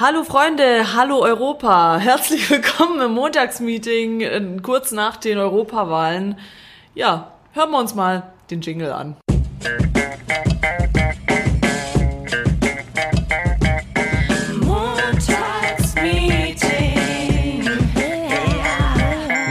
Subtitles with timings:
[0.00, 1.98] Hallo Freunde, hallo Europa.
[1.98, 6.38] Herzlich willkommen im Montagsmeeting kurz nach den Europawahlen.
[6.94, 9.16] Ja, hören wir uns mal den Jingle an.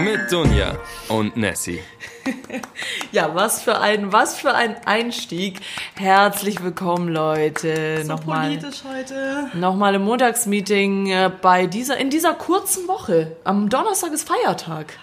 [0.01, 0.77] Mit Dunja
[1.09, 1.81] und Nessie.
[3.17, 5.61] Ja, was für ein, was für ein Einstieg.
[5.95, 8.03] Herzlich willkommen, Leute.
[8.03, 9.49] So nochmal, politisch heute.
[9.55, 13.35] nochmal im Montagsmeeting äh, bei dieser, in dieser kurzen Woche.
[13.43, 14.93] Am Donnerstag ist Feiertag.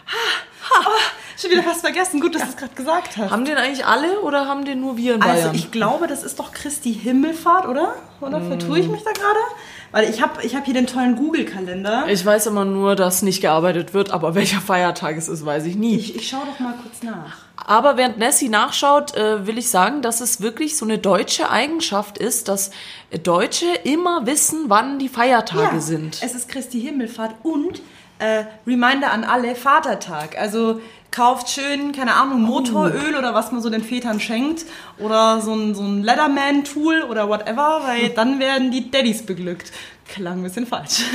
[0.71, 0.85] Oh,
[1.37, 2.21] schon wieder fast vergessen.
[2.21, 3.33] Gut, dass du es gerade gesagt hast.
[3.33, 5.55] Haben den eigentlich alle oder haben den nur wir in Also Bayern?
[5.57, 7.97] ich glaube, das ist doch Christi Himmelfahrt, oder?
[8.21, 9.41] Oder vertue ich mich da gerade?
[9.91, 12.05] Weil ich habe ich hab hier den tollen Google-Kalender.
[12.07, 15.75] Ich weiß immer nur, dass nicht gearbeitet wird, aber welcher Feiertag es ist, weiß ich
[15.75, 15.97] nie.
[15.97, 17.39] Ich, ich schaue doch mal kurz nach.
[17.57, 22.19] Aber während Nessie nachschaut, äh, will ich sagen, dass es wirklich so eine deutsche Eigenschaft
[22.19, 22.71] ist, dass
[23.23, 26.21] Deutsche immer wissen, wann die Feiertage sind.
[26.23, 27.81] Es ist Christi Himmelfahrt und
[28.19, 30.37] äh, Reminder an alle Vatertag.
[30.39, 30.81] Also
[31.11, 34.65] kauft schön, keine Ahnung, Motoröl oder was man so den Vätern schenkt
[34.99, 39.71] oder so ein, so ein Leatherman-Tool oder whatever, weil dann werden die Daddys beglückt.
[40.07, 41.03] Klang ein bisschen falsch.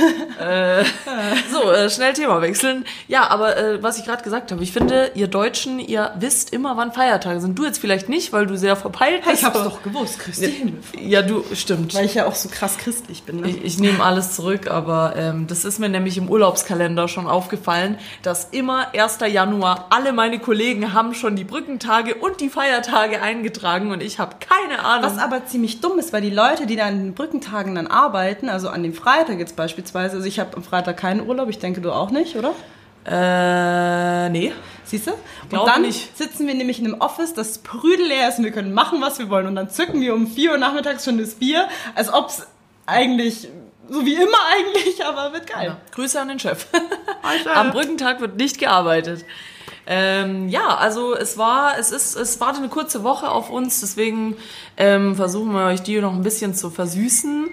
[1.50, 2.84] So, äh, schnell Thema wechseln.
[3.08, 6.76] Ja, aber äh, was ich gerade gesagt habe, ich finde, ihr Deutschen, ihr wisst immer,
[6.76, 7.58] wann Feiertage sind.
[7.58, 9.40] Du jetzt vielleicht nicht, weil du sehr verpeilt bist.
[9.40, 11.02] Ich hab's doch gewusst, Christi Himmelfahrt.
[11.02, 11.94] Ja, du, stimmt.
[11.94, 13.40] Weil ich ja auch so krass christlich bin.
[13.40, 13.50] Ne?
[13.50, 17.98] Ich, ich nehme alles zurück, aber ähm, das ist mir nämlich im Urlaubskalender schon aufgefallen,
[18.22, 19.18] dass immer 1.
[19.28, 24.36] Januar alle meine Kollegen haben schon die Brückentage und die Feiertage eingetragen und ich habe
[24.40, 25.10] keine Ahnung.
[25.10, 28.48] Was aber ziemlich dumm ist, weil die Leute, die dann an den Brückentagen dann arbeiten,
[28.48, 31.80] also an dem Freitag jetzt beispielsweise, also ich habe am Freitag keinen Urlaub, ich denke
[31.80, 32.54] du auch nicht, oder?
[33.06, 34.52] äh, nee.
[34.84, 35.12] Siehst du?
[35.56, 36.16] Und dann nicht.
[36.16, 39.30] sitzen wir nämlich in einem Office, das prüdelleer ist und wir können machen, was wir
[39.30, 39.46] wollen.
[39.46, 42.46] Und dann zücken wir um 4 Uhr nachmittags schon das Bier, als ob es
[42.86, 43.48] eigentlich,
[43.88, 45.76] so wie immer eigentlich, aber wird geil.
[45.92, 46.66] Grüße an den Chef.
[47.54, 49.24] Am Brückentag wird nicht gearbeitet.
[49.86, 54.36] Ähm, ja, also es war, es ist, es wartet eine kurze Woche auf uns, deswegen
[54.76, 57.48] ähm, versuchen wir euch die noch ein bisschen zu versüßen.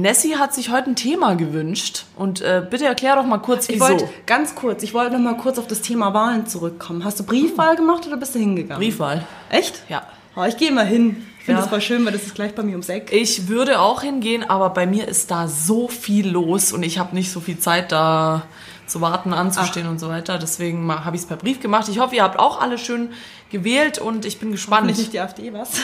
[0.00, 3.76] Nessie hat sich heute ein Thema gewünscht und äh, bitte erklär doch mal kurz, Ich
[3.76, 3.88] wieso.
[3.88, 7.04] wollte, ganz kurz, ich wollte noch mal kurz auf das Thema Wahlen zurückkommen.
[7.04, 8.80] Hast du Briefwahl gemacht oder bist du hingegangen?
[8.80, 9.24] Briefwahl.
[9.50, 9.82] Echt?
[9.88, 10.02] Ja.
[10.36, 11.26] Oh, ich gehe mal hin.
[11.40, 11.62] Ich finde Ja.
[11.62, 13.10] das voll schön, weil das ist gleich bei mir ums Eck.
[13.12, 17.14] Ich würde auch hingehen, aber bei mir ist da so viel los und ich habe
[17.14, 18.42] nicht so viel Zeit da
[18.88, 20.38] zu warten, anzustehen und so weiter.
[20.38, 21.88] Deswegen habe ich es per Brief gemacht.
[21.88, 23.10] Ich hoffe, ihr habt auch alle schön
[23.50, 24.86] gewählt und ich bin gespannt.
[24.86, 25.70] Nicht, die AfD, was?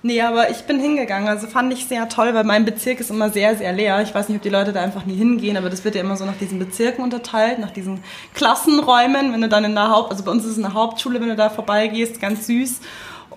[0.00, 1.28] Nee, aber ich bin hingegangen.
[1.28, 4.00] Also fand ich sehr toll, weil mein Bezirk ist immer sehr, sehr leer.
[4.00, 6.16] Ich weiß nicht, ob die Leute da einfach nie hingehen, aber das wird ja immer
[6.16, 8.02] so nach diesen Bezirken unterteilt, nach diesen
[8.34, 9.32] Klassenräumen.
[9.32, 11.36] Wenn du dann in der Haupt, also bei uns ist es eine Hauptschule, wenn du
[11.36, 12.80] da vorbeigehst, ganz süß.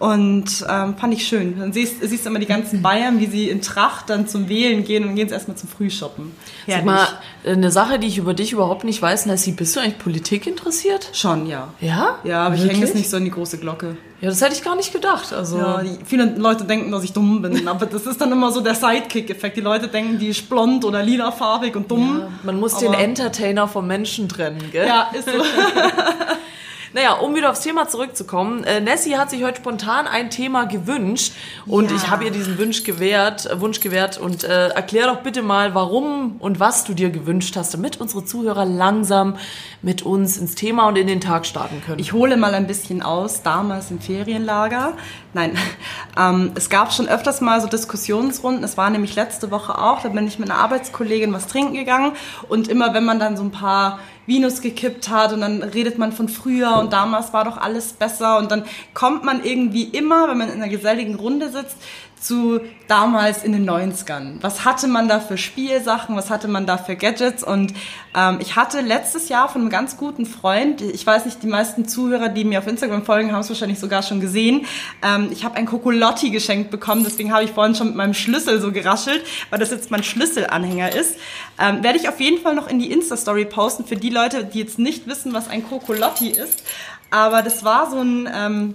[0.01, 1.59] Und ähm, fand ich schön.
[1.59, 4.83] Dann siehst, siehst du immer die ganzen Bayern, wie sie in Tracht dann zum Wählen
[4.83, 6.31] gehen und dann gehen sie erstmal zum Frühshoppen.
[6.65, 7.07] Sag mal,
[7.45, 11.11] eine Sache, die ich über dich überhaupt nicht weiß, Nessie, bist du eigentlich Politik interessiert?
[11.13, 11.67] Schon, ja.
[11.81, 12.17] Ja?
[12.23, 12.95] Ja, aber ich hänge Wirklich?
[12.95, 13.95] nicht so in die große Glocke.
[14.21, 15.33] Ja, das hätte ich gar nicht gedacht.
[15.33, 18.51] Also, Ja, die, viele Leute denken, dass ich dumm bin, aber das ist dann immer
[18.51, 19.55] so der Sidekick-Effekt.
[19.57, 22.23] Die Leute denken, die ist blond oder lilafarbig und dumm.
[22.41, 24.87] man muss den Entertainer vom Menschen trennen, gell?
[24.87, 25.31] Ja, ist so.
[26.93, 28.65] Naja, um wieder aufs Thema zurückzukommen.
[28.65, 31.33] Äh, Nessie hat sich heute spontan ein Thema gewünscht
[31.65, 31.95] und Ja.
[31.95, 35.73] ich habe ihr diesen Wunsch gewährt, äh, Wunsch gewährt und äh, erklär doch bitte mal,
[35.73, 39.37] warum und was du dir gewünscht hast, damit unsere Zuhörer langsam
[39.81, 41.99] mit uns ins Thema und in den Tag starten können.
[41.99, 44.91] Ich hole mal ein bisschen aus, damals im Ferienlager.
[45.33, 45.57] Nein,
[46.17, 48.65] ähm, es gab schon öfters mal so Diskussionsrunden.
[48.65, 52.11] Es war nämlich letzte Woche auch, da bin ich mit einer Arbeitskollegin was trinken gegangen.
[52.49, 53.99] Und immer wenn man dann so ein paar
[54.31, 58.37] Vinos gekippt hat und dann redet man von früher und damals war doch alles besser.
[58.37, 61.75] Und dann kommt man irgendwie immer, wenn man in einer geselligen Runde sitzt,
[62.21, 64.37] zu damals in den 90ern.
[64.41, 67.43] Was hatte man da für Spielsachen, was hatte man da für Gadgets?
[67.43, 67.73] Und
[68.15, 71.87] ähm, ich hatte letztes Jahr von einem ganz guten Freund, ich weiß nicht, die meisten
[71.87, 74.65] Zuhörer, die mir auf Instagram folgen, haben es wahrscheinlich sogar schon gesehen,
[75.01, 78.61] ähm, ich habe ein Cocolotti geschenkt bekommen, deswegen habe ich vorhin schon mit meinem Schlüssel
[78.61, 81.15] so geraschelt, weil das jetzt mein Schlüsselanhänger ist.
[81.59, 84.59] Ähm, werde ich auf jeden Fall noch in die Insta-Story posten für die Leute, die
[84.59, 86.63] jetzt nicht wissen, was ein Cocolotti ist.
[87.09, 88.29] Aber das war so ein...
[88.33, 88.73] Ähm,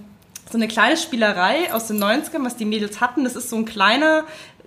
[0.51, 3.23] so eine kleine Spielerei aus den 90ern, was die Mädels hatten.
[3.23, 4.23] Das ist so ein kleiner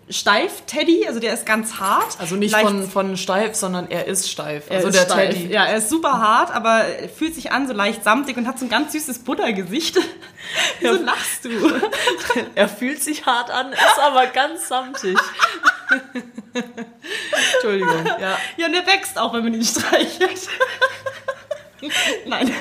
[0.09, 2.19] Steif-Teddy, also der ist ganz hart.
[2.19, 4.65] also nicht Leicht- von, von steif, sondern er ist steif.
[4.69, 5.35] er Also ist der steif.
[5.35, 5.53] Teddy.
[5.53, 6.85] Ja, er ist super hart, aber
[7.17, 9.99] fühlt sich an so leicht samtig und hat so ein ganz süßes Buttergesicht.
[10.81, 11.51] Wieso lachst du?
[12.57, 15.17] Er fühlt sich hart an, ist aber ganz samtig.
[17.55, 18.37] Entschuldigung, ja.
[18.57, 20.49] Ja, und der wächst auch, wenn man ihn streichelt.
[22.27, 22.53] Nein.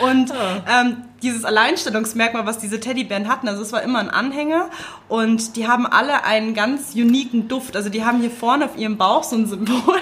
[0.00, 0.32] Und
[0.68, 4.70] ähm, dieses Alleinstellungsmerkmal, was diese Teddybären hatten, also es war immer ein Anhänger
[5.08, 7.76] und die haben alle einen ganz uniken Duft.
[7.76, 9.76] Also die haben hier vorne auf ihrem Bauch so ein Symbol.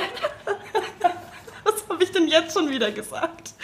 [1.64, 3.54] Was habe ich denn jetzt schon wieder gesagt?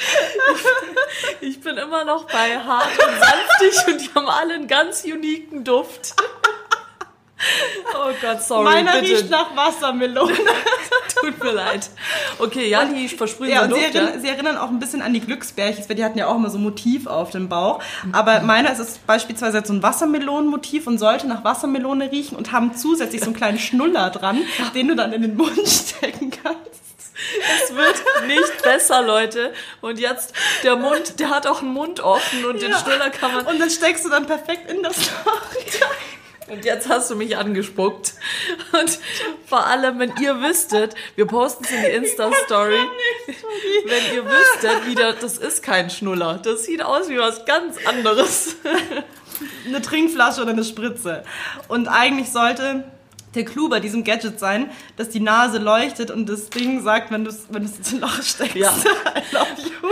[1.40, 5.64] Ich bin immer noch bei hart und sanftig und die haben alle einen ganz uniken
[5.64, 6.14] Duft.
[7.94, 8.64] Oh Gott, sorry.
[8.64, 9.12] Meiner bitte.
[9.12, 10.32] riecht nach Wassermelone.
[11.20, 11.90] Tut mir leid.
[12.38, 14.00] Okay, ja, die versprühen Ja, und sie, Duft, ja.
[14.00, 16.50] erinnern, sie erinnern auch ein bisschen an die Glücksbärchis, weil die hatten ja auch immer
[16.50, 17.80] so ein Motiv auf dem Bauch.
[18.12, 22.74] Aber meiner ist es beispielsweise so ein Wassermelonenmotiv und sollte nach Wassermelone riechen und haben
[22.76, 24.42] zusätzlich so einen kleinen Schnuller dran,
[24.74, 26.82] den du dann in den Mund stecken kannst.
[27.64, 29.52] Es wird nicht besser, Leute.
[29.80, 30.34] Und jetzt,
[30.64, 32.78] der Mund, der hat auch einen Mund offen und den Ja.
[32.78, 33.46] Stiller kann man...
[33.46, 35.40] Und das steckst du dann perfekt in das Loch.
[36.48, 38.14] Und jetzt hast du mich angespuckt.
[38.72, 38.98] Und
[39.46, 42.78] vor allem, wenn ihr wüsstet, wir posten es in die Insta-Story,
[43.86, 46.40] wenn ihr wüsstet, wie das ist kein Schnuller.
[46.42, 48.56] Das sieht aus wie was ganz anderes.
[49.66, 51.24] eine Trinkflasche oder eine Spritze.
[51.68, 52.84] Und eigentlich sollte
[53.34, 57.24] der Clou bei diesem Gadget sein, dass die Nase leuchtet und das Ding sagt, wenn
[57.24, 58.70] du es wenn du's ins Loch steckst, Ja.
[59.16, 59.88] I love you.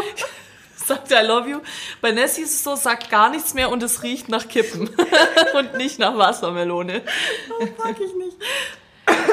[0.91, 1.61] Sagt I love you.
[2.01, 4.91] Bei Nessie ist es so, sagt gar nichts mehr und es riecht nach Kippen.
[5.55, 7.03] und nicht nach Wassermelone.
[7.79, 8.37] Mag ich nicht.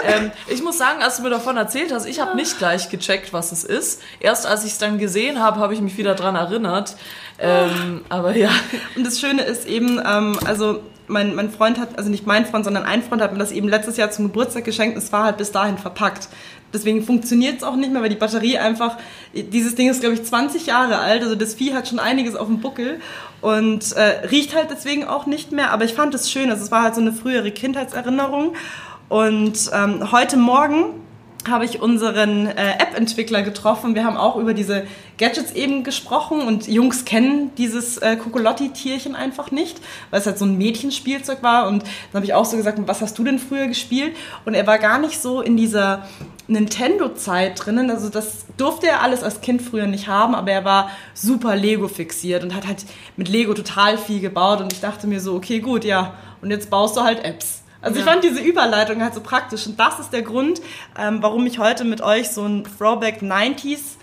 [0.03, 3.33] Ähm, ich muss sagen, als du mir davon erzählt hast, ich habe nicht gleich gecheckt,
[3.33, 4.03] was es ist.
[4.19, 6.95] Erst als ich es dann gesehen habe, habe ich mich wieder dran erinnert.
[7.39, 8.51] Ähm, aber ja,
[8.95, 12.65] Und das Schöne ist eben, ähm, also mein, mein Freund hat, also nicht mein Freund,
[12.65, 15.37] sondern ein Freund hat mir das eben letztes Jahr zum Geburtstag geschenkt es war halt
[15.37, 16.27] bis dahin verpackt.
[16.73, 18.97] Deswegen funktioniert es auch nicht mehr, weil die Batterie einfach,
[19.33, 22.47] dieses Ding ist glaube ich 20 Jahre alt, also das Vieh hat schon einiges auf
[22.47, 22.99] dem Buckel
[23.41, 26.71] und äh, riecht halt deswegen auch nicht mehr, aber ich fand es schön, also es
[26.71, 28.53] war halt so eine frühere Kindheitserinnerung
[29.09, 30.93] und ähm, heute Morgen
[31.49, 33.95] habe ich unseren äh, App-Entwickler getroffen.
[33.95, 34.85] Wir haben auch über diese
[35.17, 39.79] Gadgets eben gesprochen und Jungs kennen dieses äh, Kokolotti-Tierchen einfach nicht,
[40.09, 41.67] weil es halt so ein Mädchenspielzeug war.
[41.67, 44.15] Und dann habe ich auch so gesagt, was hast du denn früher gespielt?
[44.45, 46.07] Und er war gar nicht so in dieser
[46.47, 47.89] Nintendo-Zeit drinnen.
[47.89, 51.87] Also das durfte er alles als Kind früher nicht haben, aber er war super Lego
[51.87, 52.85] fixiert und hat halt
[53.15, 54.61] mit Lego total viel gebaut.
[54.61, 57.63] Und ich dachte mir so, okay, gut, ja, und jetzt baust du halt Apps.
[57.81, 58.11] Also ich Ja.
[58.11, 60.61] fand diese Überleitung halt so praktisch und das ist der Grund,
[60.99, 63.97] ähm, warum ich heute mit euch so ein Throwback 90s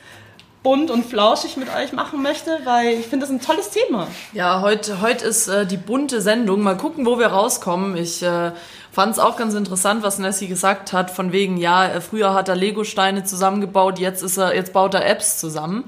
[0.62, 4.06] bunt und flauschig mit euch machen möchte, weil ich finde das ein tolles Thema.
[4.32, 6.62] Ja, heute, heute ist äh, die bunte Sendung.
[6.62, 7.96] Mal gucken, wo wir rauskommen.
[7.98, 8.52] Ich äh,
[8.94, 12.48] fand es auch ganz interessant, was Nessie gesagt hat, von wegen, ja, äh, früher hat
[12.48, 15.84] er Lego-Steine zusammengebaut, jetzt ist er, jetzt baut er Apps zusammen.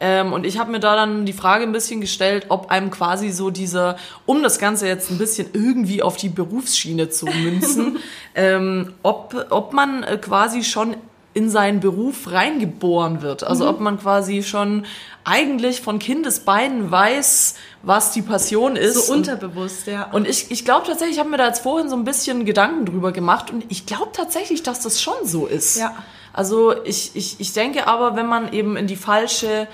[0.00, 3.30] Ähm, und ich habe mir da dann die Frage ein bisschen gestellt, ob einem quasi
[3.30, 7.98] so dieser, um das Ganze jetzt ein bisschen irgendwie auf die Berufsschiene zu münzen,
[8.34, 10.96] ähm, ob, ob man äh, quasi schon
[11.36, 13.44] in seinen Beruf reingeboren wird.
[13.44, 14.86] Also ob man quasi schon
[15.28, 18.94] eigentlich von Kindesbeinen weiß, was die Passion ist.
[19.06, 20.08] So Und- unterbewusst, ja.
[20.12, 22.86] und ich, ich glaube tatsächlich, ich habe mir da jetzt vorhin so ein bisschen Gedanken
[22.86, 25.78] drüber gemacht und ich glaube tatsächlich, dass das schon so ist.
[25.78, 25.96] Ja.
[26.32, 29.66] Also ich, ich, ich denke aber, wenn man eben in die falsche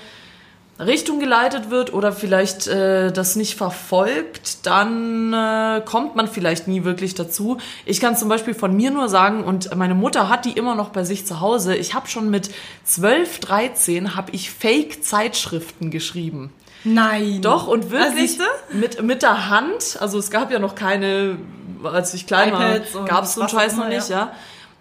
[0.85, 6.83] Richtung geleitet wird oder vielleicht äh, das nicht verfolgt, dann äh, kommt man vielleicht nie
[6.83, 7.57] wirklich dazu.
[7.85, 10.89] Ich kann zum Beispiel von mir nur sagen, und meine Mutter hat die immer noch
[10.89, 12.49] bei sich zu Hause, ich habe schon mit
[12.85, 16.51] 12, 13 habe ich Fake-Zeitschriften geschrieben.
[16.83, 17.41] Nein.
[17.41, 18.43] Doch, und Ah, wirklich siehste?
[18.71, 21.37] mit, mit der Hand, also es gab ja noch keine,
[21.83, 24.17] als ich klein war, gab es so einen Scheiß noch nicht, ja.
[24.17, 24.31] ja.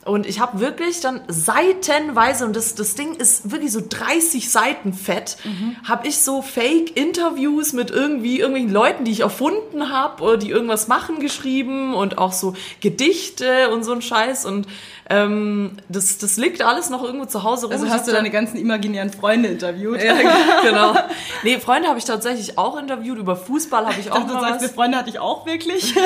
[0.04, 4.92] Und ich habe wirklich dann seitenweise, und das, das Ding ist wirklich so 30 Seiten
[4.94, 5.76] fett, Mhm.
[5.84, 10.88] habe ich so Fake-Interviews mit irgendwie irgendwelchen Leuten, die ich erfunden habe oder die irgendwas
[10.88, 14.44] machen, geschrieben und auch so Gedichte und so ein Scheiß.
[14.44, 14.66] Und
[15.12, 17.72] ähm, das, das liegt alles noch irgendwo zu Hause rum.
[17.74, 20.02] also hast du deine ganzen imaginären Freunde interviewt?
[20.02, 20.14] ja,
[20.62, 20.94] genau.
[21.42, 23.18] Nee, Freunde habe ich tatsächlich auch interviewt.
[23.18, 24.72] Über Fußball habe ich auch du mal sagst, was.
[24.72, 25.94] Freunde hatte ich auch wirklich.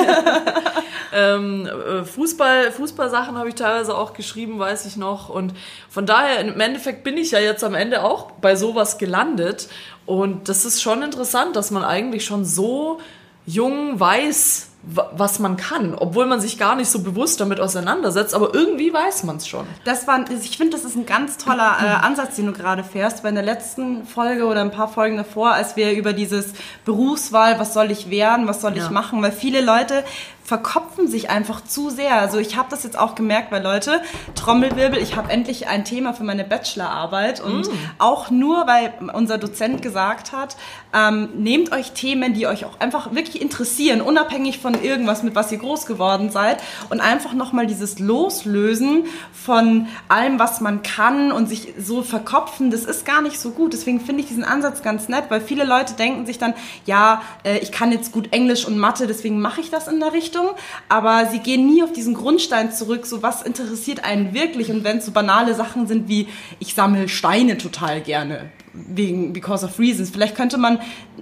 [1.13, 5.29] Ähm, äh, Fußball, Fußballsachen habe ich teilweise auch geschrieben, weiß ich noch.
[5.29, 5.53] Und
[5.89, 9.69] von daher, im Endeffekt bin ich ja jetzt am Ende auch bei sowas gelandet.
[10.05, 12.99] Und das ist schon interessant, dass man eigentlich schon so
[13.45, 18.53] jung weiß, was man kann, obwohl man sich gar nicht so bewusst damit auseinandersetzt, aber
[18.53, 19.65] irgendwie weiß man es schon.
[19.83, 23.21] Das war, ich finde, das ist ein ganz toller äh, Ansatz, den du gerade fährst,
[23.23, 26.53] weil in der letzten Folge oder ein paar Folgen davor, als wir über dieses
[26.85, 28.89] Berufswahl, was soll ich werden, was soll ich Ja.
[28.91, 30.05] machen, weil viele Leute
[30.47, 32.15] verkopfen sich einfach zu sehr.
[32.15, 34.01] Also ich habe das jetzt auch gemerkt, weil Leute,
[34.33, 37.71] Trommelwirbel, ich habe endlich ein Thema für meine Bachelorarbeit und mm.
[37.97, 40.55] auch nur, weil unser Dozent gesagt hat,
[40.93, 45.51] ähm, nehmt euch Themen, die euch auch einfach wirklich interessieren, unabhängig von irgendwas, mit was
[45.51, 51.49] ihr groß geworden seid und einfach nochmal dieses Loslösen von allem, was man kann und
[51.49, 53.73] sich so verkopfen, das ist gar nicht so gut.
[53.73, 56.53] Deswegen finde ich diesen Ansatz ganz nett, weil viele Leute denken sich dann,
[56.85, 60.13] ja, äh, ich kann jetzt gut Englisch und Mathe, deswegen mache ich das in der
[60.13, 60.36] Richtung.
[60.37, 60.55] Richtung,
[60.89, 64.97] aber sie gehen nie auf diesen Grundstein zurück, so was interessiert einen wirklich und wenn
[64.97, 66.27] es so banale Sachen sind wie
[66.59, 70.11] ich sammle Steine total gerne wegen because of reasons.
[70.11, 70.79] Vielleicht könnte man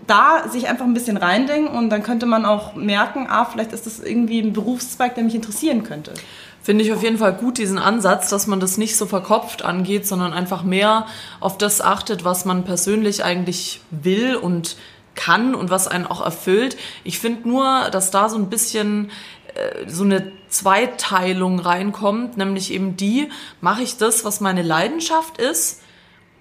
[0.07, 3.85] da sich einfach ein bisschen reindenken und dann könnte man auch merken, ah, vielleicht ist
[3.85, 6.13] das irgendwie ein Berufszweig, der mich interessieren könnte.
[6.61, 10.05] Finde ich auf jeden Fall gut, diesen Ansatz, dass man das nicht so verkopft angeht,
[10.05, 11.05] sondern einfach mehr
[11.39, 14.75] auf das achtet, was man persönlich eigentlich will und
[15.15, 16.77] kann und was einen auch erfüllt.
[17.03, 19.11] Ich finde nur, dass da so ein bisschen
[19.55, 23.29] äh, so eine Zweiteilung reinkommt, nämlich eben die,
[23.61, 25.81] mache ich das, was meine Leidenschaft ist,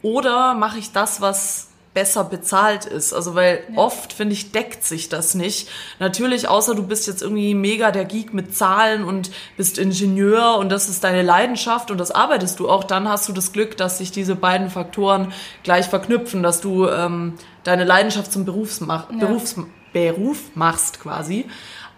[0.02, 3.12] oder mache ich das, was besser bezahlt ist.
[3.12, 3.78] Also weil ja.
[3.78, 5.68] oft, finde ich, deckt sich das nicht.
[6.00, 10.70] Natürlich, außer du bist jetzt irgendwie mega der Geek mit Zahlen und bist Ingenieur und
[10.70, 13.98] das ist deine Leidenschaft und das arbeitest du auch, dann hast du das Glück, dass
[13.98, 15.32] sich diese beiden Faktoren
[15.62, 19.18] gleich verknüpfen, dass du ähm, deine Leidenschaft zum Berufsmach ja.
[19.18, 19.56] Berufs
[19.92, 21.46] Beruf machst quasi.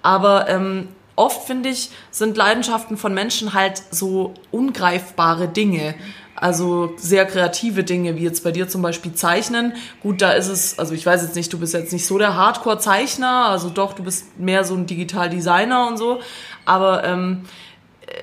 [0.02, 5.94] Aber ähm, oft, finde ich, sind Leidenschaften von Menschen halt so ungreifbare Dinge.
[6.36, 9.72] Also sehr kreative Dinge, wie jetzt bei dir zum Beispiel Zeichnen.
[10.02, 12.36] Gut, da ist es, also ich weiß jetzt nicht, du bist jetzt nicht so der
[12.36, 16.20] Hardcore-Zeichner, also doch, du bist mehr so ein Digital-Designer und so.
[16.66, 17.46] Aber ähm,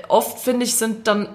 [0.08, 1.28] oft, finde ich, sind dann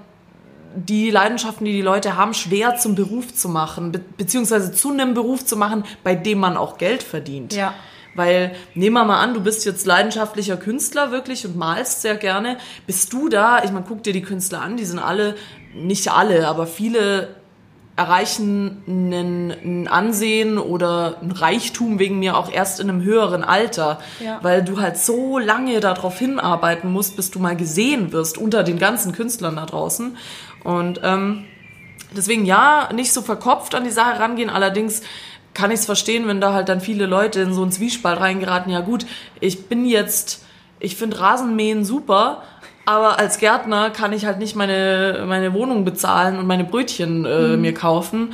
[0.75, 5.15] die Leidenschaften, die die Leute haben, schwer zum Beruf zu machen, be beziehungsweise zu einem
[5.15, 7.55] Beruf zu machen, bei dem man auch Geld verdient.
[7.55, 7.75] Ja.
[8.15, 12.59] Weil, nehmen wir mal an, du bist jetzt leidenschaftlicher Künstler wirklich und malst sehr gerne.
[12.87, 15.37] Bist du da, ich meine, guck dir die Künstler an, die sind alle
[15.75, 17.37] nicht alle, aber viele
[17.99, 23.99] erreichen einen, ein Ansehen oder ein Reichtum wegen mir auch erst in einem höheren Alter,
[24.21, 24.39] ja.
[24.41, 28.79] weil du halt so lange darauf hinarbeiten musst, bis du mal gesehen wirst unter den
[28.79, 30.17] ganzen Künstlern da draußen.
[30.63, 31.47] Und ähm,
[32.17, 35.03] deswegen ja, nicht so verkopft an die Sache rangehen, allerdings
[35.53, 38.71] kann ich es verstehen, wenn da halt dann viele Leute in so einen Zwiespalt reingeraten.
[38.71, 39.07] Ja gut,
[39.41, 40.45] ich bin jetzt,
[40.79, 42.45] ich finde Rasenmähen super,
[42.89, 47.49] aber als Gärtner kann ich halt nicht meine, meine Wohnung bezahlen und meine Brötchen äh,
[47.49, 47.61] mhm.
[47.61, 48.33] mir kaufen.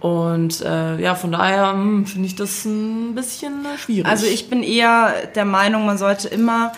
[0.00, 4.06] Und äh, ja, von daher hm, finde ich das ein bisschen äh, schwierig.
[4.06, 6.72] Also ich bin eher der Meinung, man sollte immer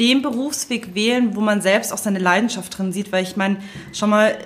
[0.00, 3.58] den Berufsweg wählen, wo man selbst auch seine Leidenschaft drin sieht, weil ich meine,
[3.92, 4.36] schau mal,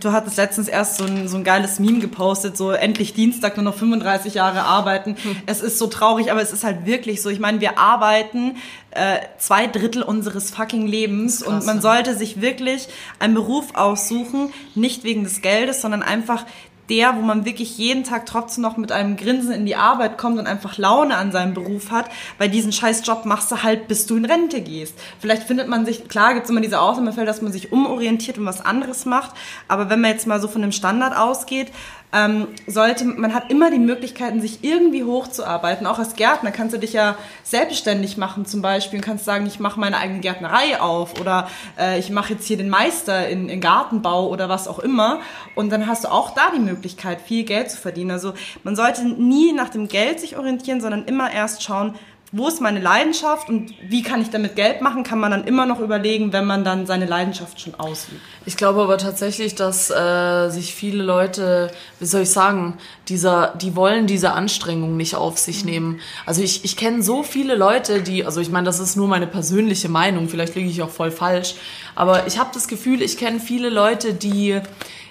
[0.00, 3.64] du hattest letztens erst so ein, so ein geiles Meme gepostet, so endlich Dienstag nur
[3.64, 5.16] noch 35 Jahre arbeiten.
[5.22, 5.36] Hm.
[5.46, 7.30] Es ist so traurig, aber es ist halt wirklich so.
[7.30, 8.56] Ich meine, wir arbeiten
[8.90, 12.88] äh, zwei Drittel unseres fucking Lebens krass, und man sollte sich wirklich
[13.20, 16.44] einen Beruf aussuchen, nicht wegen des Geldes, sondern einfach
[16.88, 20.38] der, wo man wirklich jeden Tag trotzdem noch mit einem Grinsen in die Arbeit kommt
[20.38, 22.06] und einfach Laune an seinem Beruf hat,
[22.38, 24.94] weil diesen scheiß Job machst du halt, bis du in Rente gehst.
[25.20, 28.46] Vielleicht findet man sich, klar gibt es immer diese Ausnahmefälle, dass man sich umorientiert und
[28.46, 29.32] was anderes macht,
[29.68, 31.70] aber wenn man jetzt mal so von dem Standard ausgeht,
[32.12, 35.86] ähm, sollte, man hat immer die Möglichkeiten, sich irgendwie hochzuarbeiten.
[35.86, 39.60] Auch als Gärtner kannst du dich ja selbstständig machen zum Beispiel und kannst sagen, ich
[39.60, 41.48] mache meine eigene Gärtnerei auf oder
[41.78, 45.20] äh, ich mache jetzt hier den Meister in, in Gartenbau oder was auch immer.
[45.54, 48.10] Und dann hast du auch da die Möglichkeit, viel Geld zu verdienen.
[48.10, 48.32] Also
[48.64, 51.94] man sollte nie nach dem Geld sich orientieren, sondern immer erst schauen,
[52.30, 55.64] wo ist meine Leidenschaft und wie kann ich damit Geld machen, kann man dann immer
[55.64, 58.20] noch überlegen, wenn man dann seine Leidenschaft schon ausübt.
[58.44, 62.76] Ich glaube aber tatsächlich, dass äh, sich viele Leute, wie soll ich sagen,
[63.08, 65.70] dieser, die wollen diese Anstrengung nicht auf sich mhm.
[65.70, 66.00] nehmen.
[66.26, 69.26] Also ich, ich kenne so viele Leute, die, also ich meine, das ist nur meine
[69.26, 71.54] persönliche Meinung, vielleicht liege ich auch voll falsch,
[71.94, 74.60] aber ich habe das Gefühl, ich kenne viele Leute, die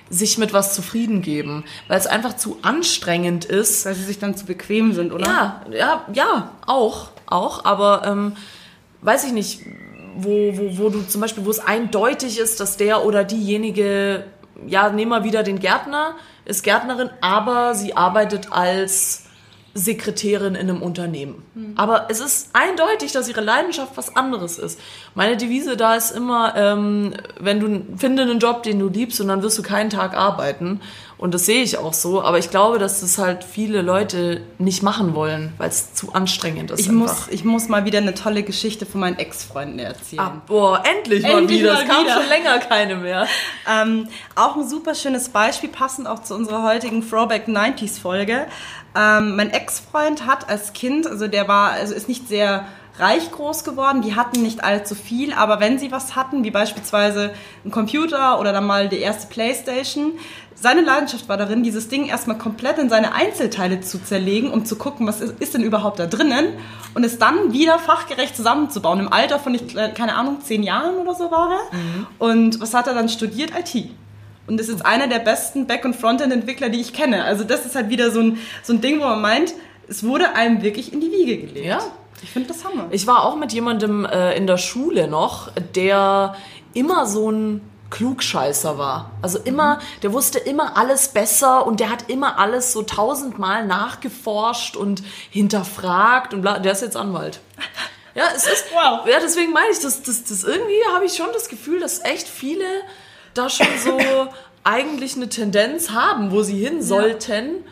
[0.10, 3.86] sich mit was zufrieden geben, weil es einfach zu anstrengend ist.
[3.86, 5.26] Weil sie sich dann zu bequem sind, oder?
[5.26, 8.34] Ja, ja, ja, auch, auch, aber ähm,
[9.02, 9.62] weiß ich nicht,
[10.16, 14.26] wo, wo, wo du zum Beispiel, wo es eindeutig ist, dass der oder diejenige,
[14.66, 19.27] ja, nehmen wir wieder den Gärtner, ist Gärtnerin, aber sie arbeitet als
[19.78, 21.44] Sekretärin in einem Unternehmen.
[21.54, 21.74] Mhm.
[21.76, 24.80] Aber es ist eindeutig, dass ihre Leidenschaft was anderes ist.
[25.14, 29.28] Meine Devise da ist immer, ähm, wenn du finde einen Job, den du liebst, und
[29.28, 30.82] dann wirst du keinen Tag arbeiten.
[31.18, 32.22] Und das sehe ich auch so.
[32.22, 36.70] Aber ich glaube, dass das halt viele Leute nicht machen wollen, weil es zu anstrengend
[36.70, 36.80] ist.
[36.80, 40.20] Ich muss, ich muss mal wieder eine tolle Geschichte von meinen Ex-Freunden erzählen.
[40.20, 41.82] Ah, boah, endlich, endlich mal wieder.
[41.82, 42.14] Es kam wieder.
[42.14, 43.28] schon länger keine mehr.
[43.68, 48.46] ähm, auch ein super schönes Beispiel, passend auch zu unserer heutigen Throwback 90s Folge.
[48.96, 52.66] Ähm, mein Ex-Freund hat als Kind, also der war, also ist nicht sehr
[53.00, 54.02] reich groß geworden.
[54.02, 57.32] Die hatten nicht allzu viel, aber wenn sie was hatten, wie beispielsweise
[57.66, 60.14] ein Computer oder dann mal die erste Playstation,
[60.60, 64.76] seine Leidenschaft war darin, dieses Ding erstmal komplett in seine Einzelteile zu zerlegen, um zu
[64.76, 66.48] gucken, was ist, ist denn überhaupt da drinnen
[66.96, 69.00] und es dann wieder fachgerecht zusammenzubauen.
[69.00, 71.78] Im Alter von, ich, keine Ahnung, zehn Jahren oder so war er.
[71.78, 72.08] Mhm.
[72.18, 73.52] Und was hat er dann studiert?
[73.52, 73.92] IT.
[74.48, 77.26] Und das ist einer der besten Back- und Frontend-Entwickler, die ich kenne.
[77.26, 79.54] Also das ist halt wieder so ein, so ein Ding, wo man meint,
[79.88, 81.66] es wurde einem wirklich in die Wiege gelegt.
[81.66, 81.80] Ja.
[82.24, 82.88] Ich finde das Hammer.
[82.92, 86.36] Ich war auch mit jemandem äh, in der Schule noch, der
[86.74, 89.12] immer so ein Klugscheißer war.
[89.22, 94.76] Also immer, der wusste immer alles besser und der hat immer alles so tausendmal nachgeforscht
[94.76, 96.60] und hinterfragt und bla.
[96.60, 97.40] Der ist jetzt Anwalt.
[98.16, 98.66] Ja, es ist.
[98.74, 99.08] Wow.
[99.08, 102.28] Ja, deswegen meine ich, das, das, das irgendwie habe ich schon das Gefühl, dass echt
[102.28, 102.66] viele
[103.38, 103.98] da schon so
[104.64, 107.64] eigentlich eine Tendenz haben, wo sie hin sollten.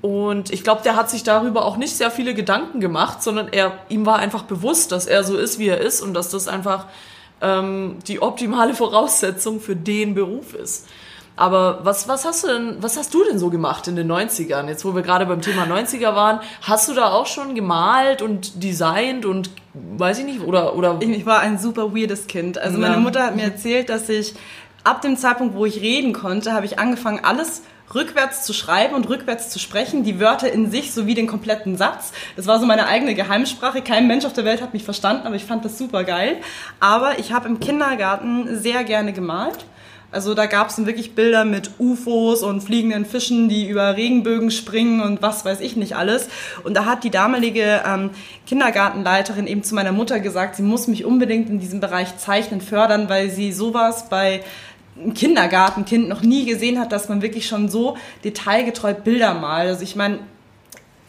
[0.00, 3.72] Und ich glaube, der hat sich darüber auch nicht sehr viele Gedanken gemacht, sondern er,
[3.88, 6.86] ihm war einfach bewusst, dass er so ist, wie er ist und dass das einfach
[7.40, 10.86] ähm, die optimale Voraussetzung für den Beruf ist.
[11.38, 14.66] Aber was, was hast du denn, was hast du denn so gemacht in den 90ern?
[14.66, 18.60] Jetzt, wo wir gerade beim Thema 90er waren, hast du da auch schon gemalt und
[18.64, 20.98] designt und weiß ich nicht, oder, oder?
[21.00, 22.58] Ich war ein super weirdes Kind.
[22.58, 24.34] Also meine Mutter hat mir erzählt, dass ich
[24.84, 27.62] ab dem Zeitpunkt, wo ich reden konnte, habe ich angefangen, alles
[27.94, 32.12] rückwärts zu schreiben und rückwärts zu sprechen, die Wörter in sich sowie den kompletten Satz.
[32.36, 33.82] Das war so meine eigene Geheimsprache.
[33.82, 36.36] Kein Mensch auf der Welt hat mich verstanden, aber ich fand das super geil.
[36.80, 39.64] Aber ich habe im Kindergarten sehr gerne gemalt.
[40.10, 44.50] Also da gab es dann wirklich Bilder mit UFOs und fliegenden Fischen, die über Regenbögen
[44.50, 46.28] springen und was weiß ich nicht alles.
[46.64, 48.10] Und da hat die damalige ähm,
[48.46, 53.10] Kindergartenleiterin eben zu meiner Mutter gesagt, sie muss mich unbedingt in diesem Bereich Zeichnen fördern,
[53.10, 54.42] weil sie sowas bei
[54.96, 59.68] ein Kindergartenkind noch nie gesehen hat, dass man wirklich schon so detailgetreu Bilder malt.
[59.68, 60.20] Also ich meine,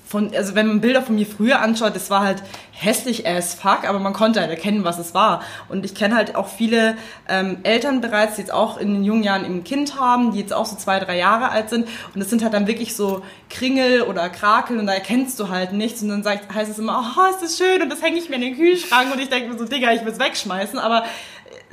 [0.09, 3.87] von, also wenn man Bilder von mir früher anschaut, das war halt hässlich as fuck,
[3.87, 5.43] aber man konnte halt erkennen, was es war.
[5.67, 6.97] Und ich kenne halt auch viele
[7.27, 10.51] ähm, Eltern bereits, die jetzt auch in den jungen Jahren ein Kind haben, die jetzt
[10.51, 11.87] auch so zwei, drei Jahre alt sind.
[12.15, 15.73] Und das sind halt dann wirklich so Kringel oder Krakel und da erkennst du halt
[15.73, 16.01] nichts.
[16.01, 18.37] Und dann sagt, heißt es immer, oh, ist das schön und das hänge ich mir
[18.37, 20.79] in den Kühlschrank und ich denke mir so, Digga, ich will es wegschmeißen.
[20.79, 21.03] Aber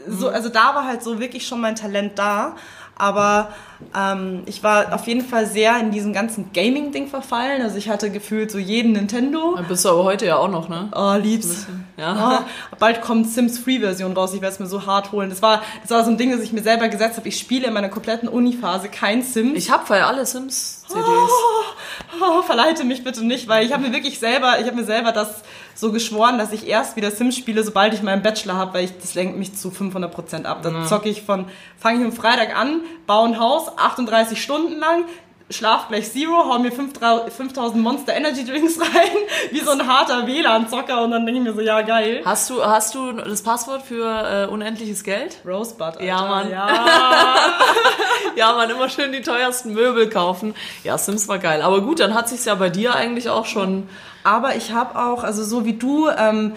[0.06, 2.54] so, also da war halt so wirklich schon mein Talent da.
[2.98, 3.54] Aber
[3.94, 7.62] ähm, ich war auf jeden Fall sehr in diesem ganzen Gaming-Ding verfallen.
[7.62, 9.54] Also ich hatte gefühlt so jeden Nintendo.
[9.56, 10.88] Dann bist du aber heute ja auch noch, ne?
[10.94, 11.66] Oh, lieb's.
[11.96, 12.40] Ja.
[12.40, 14.34] Oh, bald kommt Sims Free-Version raus.
[14.34, 15.30] Ich werde es mir so hart holen.
[15.30, 17.28] Das war, das war so ein Ding, das ich mir selber gesetzt habe.
[17.28, 19.56] Ich spiele in meiner kompletten Uni-Phase kein Sims.
[19.56, 21.04] Ich habe alle Sims-CDs.
[21.04, 24.84] Oh, oh, verleite mich bitte nicht, weil ich habe mir wirklich selber, ich habe mir
[24.84, 25.42] selber das
[25.76, 28.98] so geschworen, dass ich erst wieder Sims spiele, sobald ich meinen Bachelor habe, weil ich,
[28.98, 30.62] das lenkt mich zu 500% ab.
[30.62, 31.46] Dann zocke ich von,
[31.78, 35.04] fange ich am Freitag an, baue ein Haus, 38 Stunden lang,
[35.48, 39.16] schlaf gleich Zero, hau mir 5000 Monster Energy Drinks rein,
[39.52, 42.22] wie so ein harter WLAN-Zocker und dann denke ich mir so, ja, geil.
[42.24, 45.38] Hast du, hast du das Passwort für äh, unendliches Geld?
[45.46, 46.04] Rosebud, Alter.
[46.04, 46.50] Ja, Mann.
[46.50, 46.68] Ja.
[48.36, 50.54] ja, man, immer schön die teuersten Möbel kaufen.
[50.82, 51.62] Ja, Sims war geil.
[51.62, 53.88] Aber gut, dann hat sich's ja bei dir eigentlich auch schon...
[54.24, 56.08] Aber ich habe auch, also so wie du...
[56.08, 56.54] Ähm,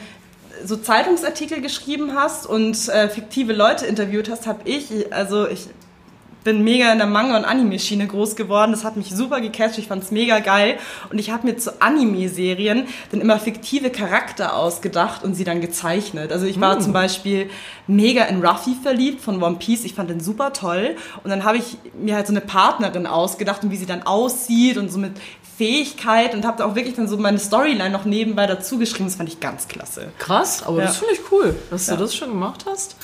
[0.62, 5.70] so Zeitungsartikel geschrieben hast und äh, fiktive Leute interviewt hast, habe ich, also ich
[6.44, 8.72] bin mega in der Manga- und Anime-Schiene groß geworden.
[8.72, 9.78] Das hat mich super gecatcht.
[9.78, 10.78] Ich fand's mega geil.
[11.12, 16.32] Und ich habe mir zu Anime-Serien dann immer fiktive Charakter ausgedacht und sie dann gezeichnet.
[16.32, 16.82] Also ich war mm.
[16.82, 17.50] zum Beispiel
[17.88, 19.84] mega in Ruffy verliebt von One Piece.
[19.84, 20.96] Ich fand den super toll.
[21.24, 24.78] Und dann habe ich mir halt so eine Partnerin ausgedacht und wie sie dann aussieht
[24.78, 25.14] und so mit
[25.58, 29.06] Fähigkeit und habe da auch wirklich dann so meine Storyline noch nebenbei dazu geschrieben.
[29.08, 30.14] Das fand ich ganz klasse.
[30.18, 30.86] Krass, aber ja.
[30.86, 31.98] das finde ich cool, dass ja.
[31.98, 32.96] du das schon gemacht hast.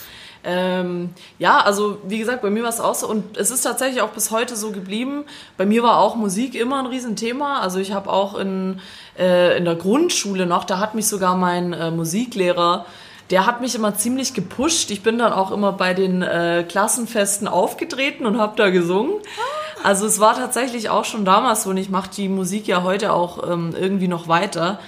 [0.45, 4.01] Ähm, ja, also wie gesagt, bei mir war es auch so und es ist tatsächlich
[4.01, 5.23] auch bis heute so geblieben.
[5.57, 7.59] Bei mir war auch Musik immer ein Riesenthema.
[7.59, 8.79] Also ich habe auch in,
[9.17, 12.85] äh, in der Grundschule noch, da hat mich sogar mein äh, Musiklehrer
[13.31, 14.91] der hat mich immer ziemlich gepusht.
[14.91, 19.15] Ich bin dann auch immer bei den äh, Klassenfesten aufgetreten und habe da gesungen.
[19.83, 23.13] Also es war tatsächlich auch schon damals so und ich mache die Musik ja heute
[23.13, 24.79] auch ähm, irgendwie noch weiter.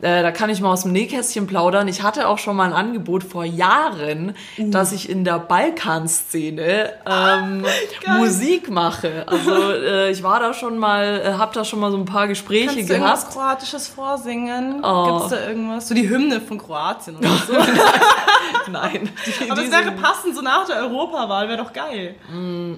[0.00, 1.88] Äh, da kann ich mal aus dem Nähkästchen plaudern.
[1.88, 4.70] Ich hatte auch schon mal ein Angebot vor Jahren, uh.
[4.70, 7.64] dass ich in der Balkanszene ähm,
[8.18, 9.24] Musik mache.
[9.26, 12.28] Also äh, ich war da schon mal, äh, habe da schon mal so ein paar
[12.28, 13.04] Gespräche Kannst gehabt.
[13.04, 14.84] Kannst du Kroatisches vorsingen?
[14.84, 15.06] Oh.
[15.06, 15.88] Gibt es da irgendwas?
[15.88, 17.52] So die Hymne von Kroatien oder so?
[18.70, 19.08] Nein.
[19.26, 22.14] Die, Aber es wäre passend so nach der Europawahl, wäre doch geil.
[22.30, 22.74] Mm.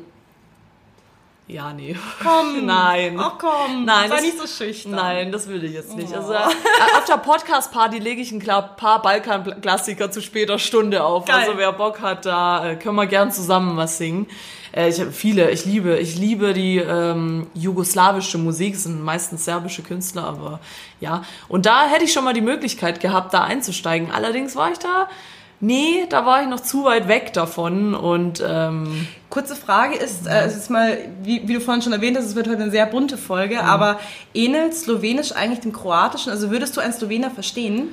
[1.52, 1.96] Ja, nee.
[2.22, 2.64] Komm.
[2.66, 3.16] Nein.
[3.18, 3.84] Ach komm.
[3.84, 4.92] Nein, sei das- nicht so schüchtern.
[4.92, 6.12] Nein, das will ich jetzt nicht.
[6.12, 6.16] Oh.
[6.16, 11.24] Also äh, auf der Podcast-Party lege ich ein paar Balkan-Klassiker zu später Stunde auf.
[11.24, 11.36] Geil.
[11.40, 14.28] Also wer Bock hat, da äh, können wir gern zusammen was singen.
[14.72, 19.44] Äh, ich habe viele, ich liebe, ich liebe die ähm, jugoslawische Musik, es sind meistens
[19.44, 20.60] serbische Künstler, aber
[21.00, 21.24] ja.
[21.48, 24.12] Und da hätte ich schon mal die Möglichkeit gehabt, da einzusteigen.
[24.12, 25.08] Allerdings war ich da,
[25.60, 30.44] nee, da war ich noch zu weit weg davon und ähm, Kurze Frage ist, äh,
[30.44, 32.84] es ist mal, wie, wie du vorhin schon erwähnt hast, es wird heute eine sehr
[32.84, 34.00] bunte Folge, aber
[34.34, 36.32] ähnelt Slowenisch eigentlich dem Kroatischen?
[36.32, 37.90] Also würdest du einen Slowener verstehen?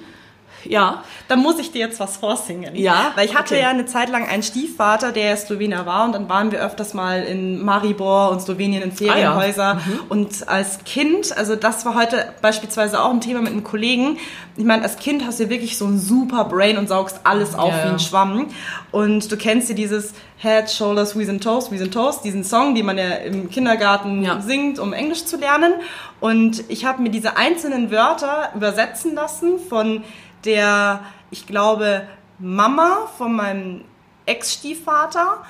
[0.66, 2.76] Ja, Da muss ich dir jetzt was vorsingen.
[2.76, 3.12] Ja?
[3.16, 3.64] Weil ich hatte Okay.
[3.64, 7.24] ja eine Zeit lang einen Stiefvater, der Slowener war und dann waren wir öfters mal
[7.24, 9.80] in Maribor und Slowenien in Ferienhäuser.
[10.10, 14.18] Und als Kind, also das war heute beispielsweise auch ein Thema mit einem Kollegen.
[14.56, 17.70] Ich meine, als Kind hast du wirklich so ein super Brain und saugst alles auf
[17.72, 17.94] Ja, wie ja.
[17.94, 18.48] ein Schwamm.
[18.92, 22.74] Und du kennst ja dieses Head, Shoulders, Wheeze and Toes, Wheeze and Toes, diesen Song,
[22.76, 24.40] den man ja im Kindergarten Ja.
[24.42, 25.74] singt, um Englisch zu lernen.
[26.20, 30.04] Und ich habe mir diese einzelnen Wörter übersetzen lassen von
[30.48, 32.08] der, ich glaube,
[32.40, 33.84] Mama von meinem
[34.26, 35.44] Ex-Stiefvater,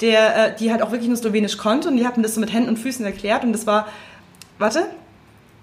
[0.00, 2.40] der, äh, die halt auch wirklich nur Slowenisch konnte und die hat mir das so
[2.40, 3.88] mit Händen und Füßen erklärt und das war,
[4.58, 4.86] warte,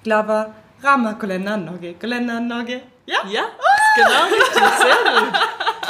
[0.04, 2.82] Glava, Rama, Kolenda, Noge, Kolenda, Noge.
[3.10, 3.30] Ja?
[3.30, 3.44] ja,
[3.96, 5.34] genau richtig, sehr gut.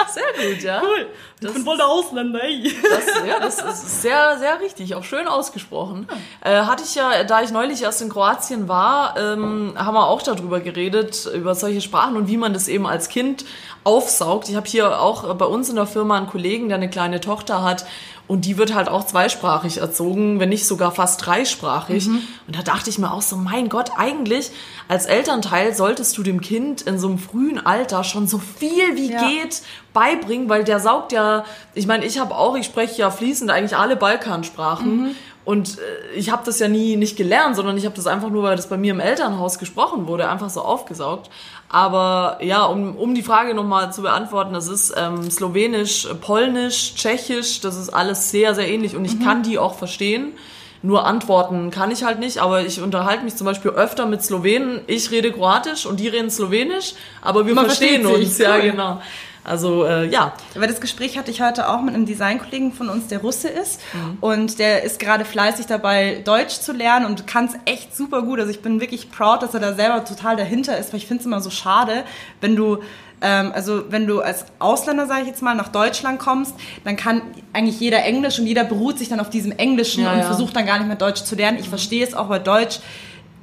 [0.10, 0.82] Sehr gut, ja.
[0.82, 1.08] Cool.
[1.42, 2.64] Das, Ich bin wohl der Ausländer, ey.
[2.64, 6.08] das, ja, das ist sehr, sehr richtig, auch schön ausgesprochen.
[6.42, 10.22] Äh, hatte ich ja, da ich neulich erst in Kroatien war, ähm, haben wir auch
[10.22, 13.46] darüber geredet, über solche Sprachen und wie man das eben als Kind
[13.84, 14.50] aufsaugt.
[14.50, 17.64] Ich habe hier auch bei uns in der Firma einen Kollegen, der eine kleine Tochter
[17.64, 17.86] hat
[18.30, 22.08] und die wird halt auch zweisprachig erzogen, wenn nicht sogar fast dreisprachig.
[22.08, 24.52] Und da dachte ich mir auch so, mein Gott, eigentlich
[24.88, 29.12] als Elternteil solltest du dem Kind in so einem frühen Alter schon so viel wie
[29.12, 29.28] Ja.
[29.28, 29.64] geht
[29.94, 33.76] beibringen, weil der saugt ja, ich meine, ich habe auch, ich spreche ja fließend eigentlich
[33.76, 35.16] alle Balkansprachen.
[35.46, 38.44] Und äh, ich habe das ja nie nicht gelernt, sondern ich habe das einfach nur,
[38.44, 41.30] weil das bei mir im Elternhaus gesprochen wurde, einfach so aufgesaugt.
[41.70, 47.62] Aber ja, um, um die Frage nochmal zu beantworten, das ist ähm, Slowenisch, Polnisch, Tschechisch,
[47.62, 50.34] das ist alles sehr, sehr ähnlich und ich kann die auch verstehen.
[50.82, 54.80] Nur antworten kann ich halt nicht, aber ich unterhalte mich zum Beispiel öfter mit Slowenen.
[54.88, 58.38] Ich rede Kroatisch und die reden Slowenisch, aber wir Man verstehen uns.
[58.38, 59.02] Ja, genau.
[59.44, 63.08] Also äh, ja, Aber das Gespräch hatte ich heute auch mit einem Designkollegen von uns,
[63.08, 63.82] der Russe ist.
[64.22, 68.40] Und der ist gerade fleißig dabei, Deutsch zu lernen und kann es echt super gut.
[68.40, 71.22] Also ich bin wirklich proud, dass er da selber total dahinter ist, weil ich finde
[71.22, 72.04] es immer so schade,
[72.42, 72.80] wenn du
[73.22, 77.22] ähm, also wenn du als Ausländer, sage ich jetzt mal, nach Deutschland kommst, dann kann
[77.54, 80.26] eigentlich jeder Englisch und jeder beruht sich dann auf diesem Englischen Ja, und ja.
[80.26, 81.58] versucht dann gar nicht mehr Deutsch zu lernen.
[81.60, 82.80] Ich verstehe es auch, weil Deutsch,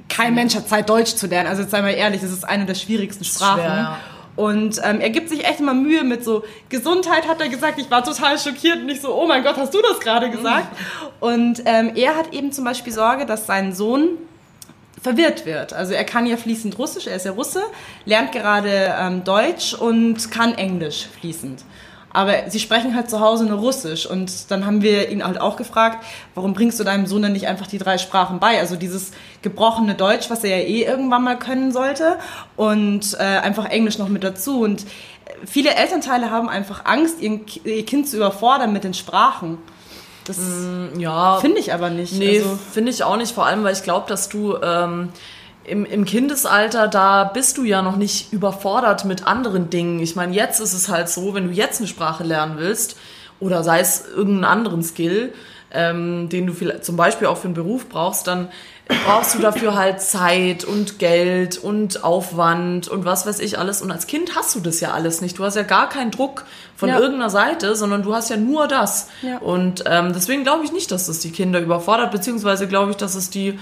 [0.09, 1.47] kein Mensch hat Zeit, Deutsch zu lernen.
[1.47, 3.61] Also jetzt sei mal ehrlich, es ist eine der schwierigsten Sprachen.
[3.61, 3.97] schwer, ja.
[4.37, 7.79] Und ähm, er gibt sich echt immer Mühe mit so Gesundheit, hat er gesagt.
[7.79, 10.67] Ich war total schockiert und ich so, oh mein Gott, hast du das gerade gesagt?
[11.19, 14.09] Und ähm, er hat eben zum Beispiel Sorge, dass sein Sohn
[15.01, 15.73] verwirrt wird.
[15.73, 17.63] Also er kann ja fließend Russisch, er ist ja Russe,
[18.05, 21.63] lernt gerade ähm, Deutsch und kann Englisch fließend.
[22.17, 25.55] Aber sie sprechen halt zu Hause nur Russisch und dann haben wir ihn halt auch
[25.55, 26.03] gefragt,
[26.33, 28.57] warum bringst du deinem Sohn denn nicht einfach die drei Sprachen bei?
[28.57, 29.11] Also dieses
[29.43, 32.17] gebrochene Deutsch, was er ja eh irgendwann mal können sollte
[32.55, 34.61] und äh, einfach Englisch noch mit dazu.
[34.61, 34.87] Und
[35.45, 39.59] viele Elternteile haben einfach Angst, ihr Kind zu überfordern mit den Sprachen.
[40.25, 40.39] Das
[40.97, 41.37] ja.
[41.39, 42.13] finde ich aber nicht.
[42.13, 45.09] Nee, Also, finde ich auch nicht, vor allem, weil ich glaube, dass du ähm,
[45.67, 49.99] im, im Kindesalter, da bist du ja noch nicht überfordert mit anderen Dingen.
[49.99, 52.97] Ich meine, jetzt ist es halt so, wenn du jetzt eine Sprache lernen willst,
[53.39, 55.33] oder sei es irgendeinen anderen Skill,
[55.71, 58.47] ähm, den du vielleicht zum Beispiel auch für einen Beruf brauchst, dann
[59.05, 63.81] brauchst du dafür halt Zeit und Geld und Aufwand und was weiß ich alles.
[63.81, 65.37] Und als Kind hast du das ja alles nicht.
[65.37, 66.97] Du hast ja gar keinen Druck von Ja.
[66.97, 69.09] irgendeiner Seite, sondern du hast ja nur das.
[69.21, 69.39] Ja.
[69.39, 73.13] Und ähm, deswegen glaube ich nicht, dass das die Kinder überfordert, beziehungsweise glaube ich, dass
[73.15, 73.59] es die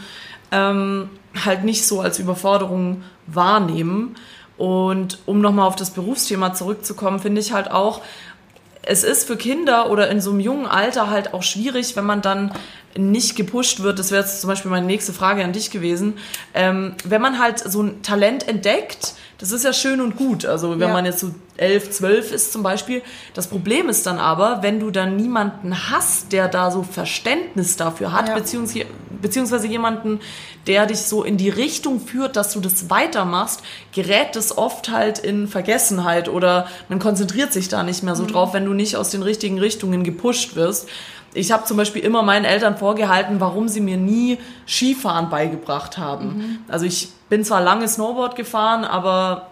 [0.56, 1.10] ähm,
[1.44, 4.16] halt nicht so als Überforderung wahrnehmen.
[4.58, 8.02] Und um nochmal auf das Berufsthema zurückzukommen, finde ich halt auch,
[8.88, 12.22] es ist für Kinder oder in so einem jungen Alter halt auch schwierig, wenn man
[12.22, 12.52] dann
[12.96, 13.98] nicht gepusht wird.
[14.00, 16.14] Das wäre jetzt zum Beispiel meine nächste Frage an dich gewesen.
[16.54, 20.46] Ähm, wenn man halt so ein Talent entdeckt, das ist ja schön und gut.
[20.46, 20.94] Also wenn Ja.
[20.94, 23.02] man jetzt so elf, zwölf ist zum Beispiel.
[23.34, 28.14] Das Problem ist dann aber, wenn du dann niemanden hast, der da so Verständnis dafür
[28.14, 28.36] hat, Ja.
[28.36, 28.86] beziehungsweise,
[29.26, 30.20] beziehungsweise jemanden,
[30.68, 35.18] der dich so in die Richtung führt, dass du das weitermachst, gerät es oft halt
[35.18, 39.10] in Vergessenheit oder man konzentriert sich da nicht mehr so drauf, wenn du nicht aus
[39.10, 40.88] den richtigen Richtungen gepusht wirst.
[41.34, 46.64] Ich habe zum Beispiel immer meinen Eltern vorgehalten, warum sie mir nie Skifahren beigebracht haben.
[46.68, 49.50] Also ich bin zwar lange Snowboard gefahren, aber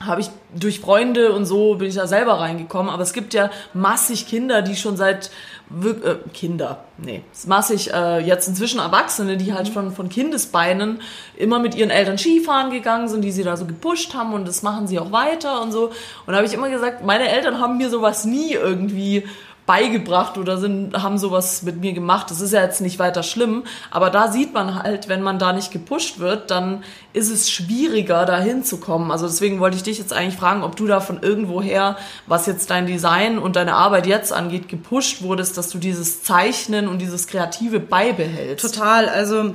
[0.00, 2.90] habe ich durch Freunde und so bin ich da selber reingekommen.
[2.90, 5.30] Aber es gibt ja massig Kinder, die schon seit
[5.70, 11.00] äh, Kinder, nee, massig äh, jetzt inzwischen Erwachsene, die halt von, von Kindesbeinen
[11.36, 14.62] immer mit ihren Eltern Skifahren gegangen sind, die sie da so gepusht haben und das
[14.62, 15.86] machen sie auch weiter und so.
[15.86, 19.24] Und da habe ich immer gesagt, meine Eltern haben mir sowas nie irgendwie
[19.70, 22.28] beigebracht oder sind, haben sowas mit mir gemacht.
[22.28, 25.52] Das ist ja jetzt nicht weiter schlimm, aber da sieht man halt, wenn man da
[25.52, 29.12] nicht gepusht wird, dann ist es schwieriger, da hinzukommen.
[29.12, 32.68] Also deswegen wollte ich dich jetzt eigentlich fragen, ob du da von irgendwoher, was jetzt
[32.70, 37.28] dein Design und deine Arbeit jetzt angeht, gepusht wurdest, dass du dieses Zeichnen und dieses
[37.28, 38.74] Kreative beibehältst.
[38.74, 39.08] Total.
[39.08, 39.54] Also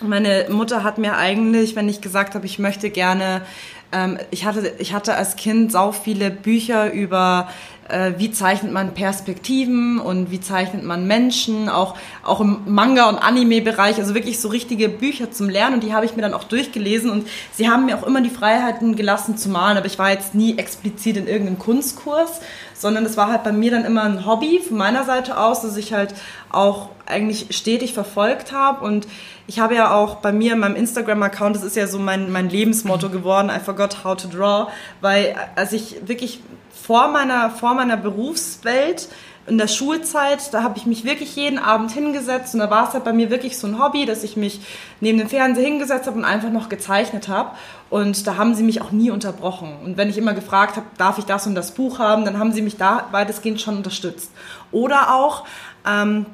[0.00, 3.42] meine Mutter hat mir eigentlich, wenn ich gesagt habe, ich möchte gerne
[3.92, 7.48] ähm, ich, hatte, ich hatte als Kind sau viele Bücher über
[8.18, 13.98] wie zeichnet man Perspektiven und wie zeichnet man Menschen, auch, auch im Manga- und Anime-Bereich,
[13.98, 15.74] also wirklich so richtige Bücher zum Lernen.
[15.74, 18.30] Und die habe ich mir dann auch durchgelesen und sie haben mir auch immer die
[18.30, 22.40] Freiheiten gelassen zu malen, aber ich war jetzt nie explizit in irgendeinem Kunstkurs,
[22.74, 25.76] sondern es war halt bei mir dann immer ein Hobby von meiner Seite aus, dass
[25.76, 26.14] ich halt
[26.50, 28.84] auch eigentlich stetig verfolgt habe.
[28.84, 29.06] Und
[29.46, 32.50] ich habe ja auch bei mir in meinem Instagram-Account, das ist ja so mein, mein
[32.50, 34.68] Lebensmotto geworden, I forgot how to draw,
[35.00, 36.40] weil als ich wirklich
[36.86, 39.08] vor meiner, vor meiner Berufswelt,
[39.48, 42.94] in der Schulzeit, da habe ich mich wirklich jeden Abend hingesetzt und da war es
[42.94, 44.60] halt bei mir wirklich so ein Hobby, dass ich mich
[45.00, 47.50] neben dem Fernseher hingesetzt habe und einfach noch gezeichnet habe.
[47.88, 49.76] Und da haben sie mich auch nie unterbrochen.
[49.84, 52.52] Und wenn ich immer gefragt habe, darf ich das und das Buch haben, dann haben
[52.52, 54.32] sie mich da weitestgehend schon unterstützt.
[54.72, 55.44] Oder auch,
[55.88, 56.26] ähm,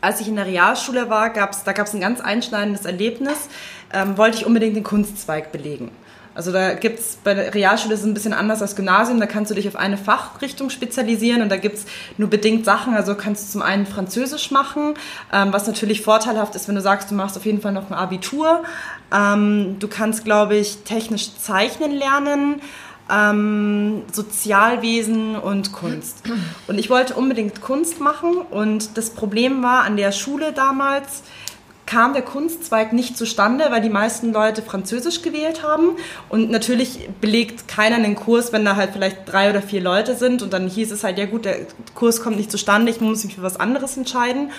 [0.00, 3.48] als ich in der Realschule war, gab's, da gab es ein ganz einschneidendes Erlebnis,
[3.92, 5.90] ähm, wollte ich unbedingt den Kunstzweig belegen.
[6.34, 9.52] Also da gibt's bei der Realschule ist es ein bisschen anders als Gymnasium, da kannst
[9.52, 11.86] du dich auf eine Fachrichtung spezialisieren und da gibt's
[12.18, 12.94] nur bedingt Sachen.
[12.94, 14.94] Also kannst du zum einen Französisch machen,
[15.32, 17.94] ähm, was natürlich vorteilhaft ist, wenn du sagst, du machst auf jeden Fall noch ein
[17.94, 18.64] Abitur.
[19.12, 22.60] Ähm, du kannst, glaube ich, technisch zeichnen lernen.
[23.10, 26.22] Ähm, Sozialwesen und Kunst.
[26.66, 31.22] Und ich wollte unbedingt Kunst machen und das Problem war an der Schule damals,
[31.94, 35.90] kam der Kunstzweig nicht zustande, weil die meisten Leute Französisch gewählt haben.
[36.28, 40.42] Und natürlich belegt keiner einen Kurs, wenn da halt vielleicht drei oder vier Leute sind.
[40.42, 41.58] Und dann hieß es halt, ja gut, der
[41.94, 44.50] Kurs kommt nicht zustande, ich muss mich für was anderes entscheiden.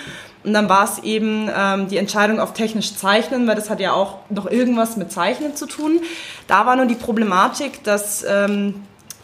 [0.44, 3.92] Und dann war es eben ähm, die Entscheidung auf technisch Zeichnen, weil das hat ja
[3.92, 6.00] auch noch irgendwas mit Zeichnen zu tun.
[6.46, 8.24] Da war nur die Problematik, dass...
[8.26, 8.76] Ähm,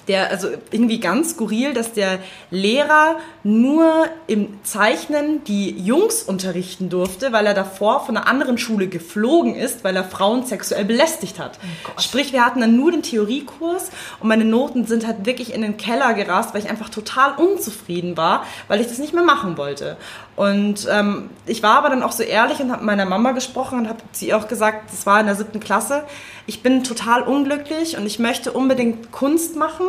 [0.08, 2.18] der, also irgendwie ganz skurril, dass der
[2.50, 8.88] Lehrer nur im Zeichnen die Jungs unterrichten durfte, weil er davor von einer anderen Schule
[8.88, 11.58] geflogen ist, weil er Frauen sexuell belästigt hat.
[11.86, 15.62] Oh Sprich, wir hatten dann nur den Theoriekurs und meine Noten sind halt wirklich in
[15.62, 19.56] den Keller gerast, weil ich einfach total unzufrieden war, weil ich das nicht mehr machen
[19.56, 19.96] wollte.
[20.34, 23.80] Und ähm, ich war aber dann auch so ehrlich und habe mit meiner Mama gesprochen
[23.80, 26.04] und habe sie auch gesagt, das war in der siebten Klasse,
[26.46, 29.86] ich bin total unglücklich und ich möchte unbedingt Kunst machen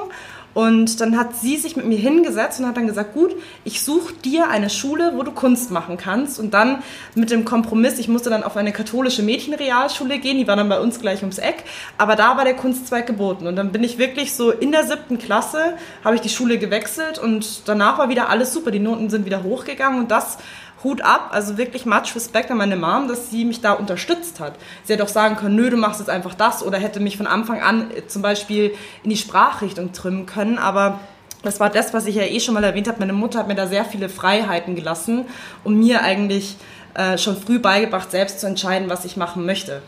[0.53, 3.31] und dann hat sie sich mit mir hingesetzt und hat dann gesagt, gut,
[3.63, 6.39] ich suche dir eine Schule, wo du Kunst machen kannst.
[6.39, 6.83] Und dann
[7.15, 10.79] mit dem Kompromiss, ich musste dann auf eine katholische Mädchenrealschule gehen, die war dann bei
[10.79, 11.63] uns gleich ums Eck,
[11.97, 13.47] aber da war der Kunstzweig geboten.
[13.47, 17.17] Und dann bin ich wirklich so in der siebten Klasse, habe ich die Schule gewechselt
[17.17, 18.69] und danach war wieder alles super.
[18.69, 20.37] Die Noten sind wieder hochgegangen und das
[20.83, 24.53] Hut ab, also wirklich much respect an meine Mom, dass sie mich da unterstützt hat.
[24.83, 27.27] Sie hätte auch sagen können, nö, du machst jetzt einfach das oder hätte mich von
[27.27, 30.99] Anfang an äh, zum Beispiel in die Sprachrichtung trimmen können, aber
[31.43, 32.99] das war das, was ich ja eh schon mal erwähnt habe.
[32.99, 35.25] Meine Mutter hat mir da sehr viele Freiheiten gelassen
[35.63, 36.55] und mir eigentlich
[36.93, 39.81] äh, schon früh beigebracht, selbst zu entscheiden, was ich machen möchte.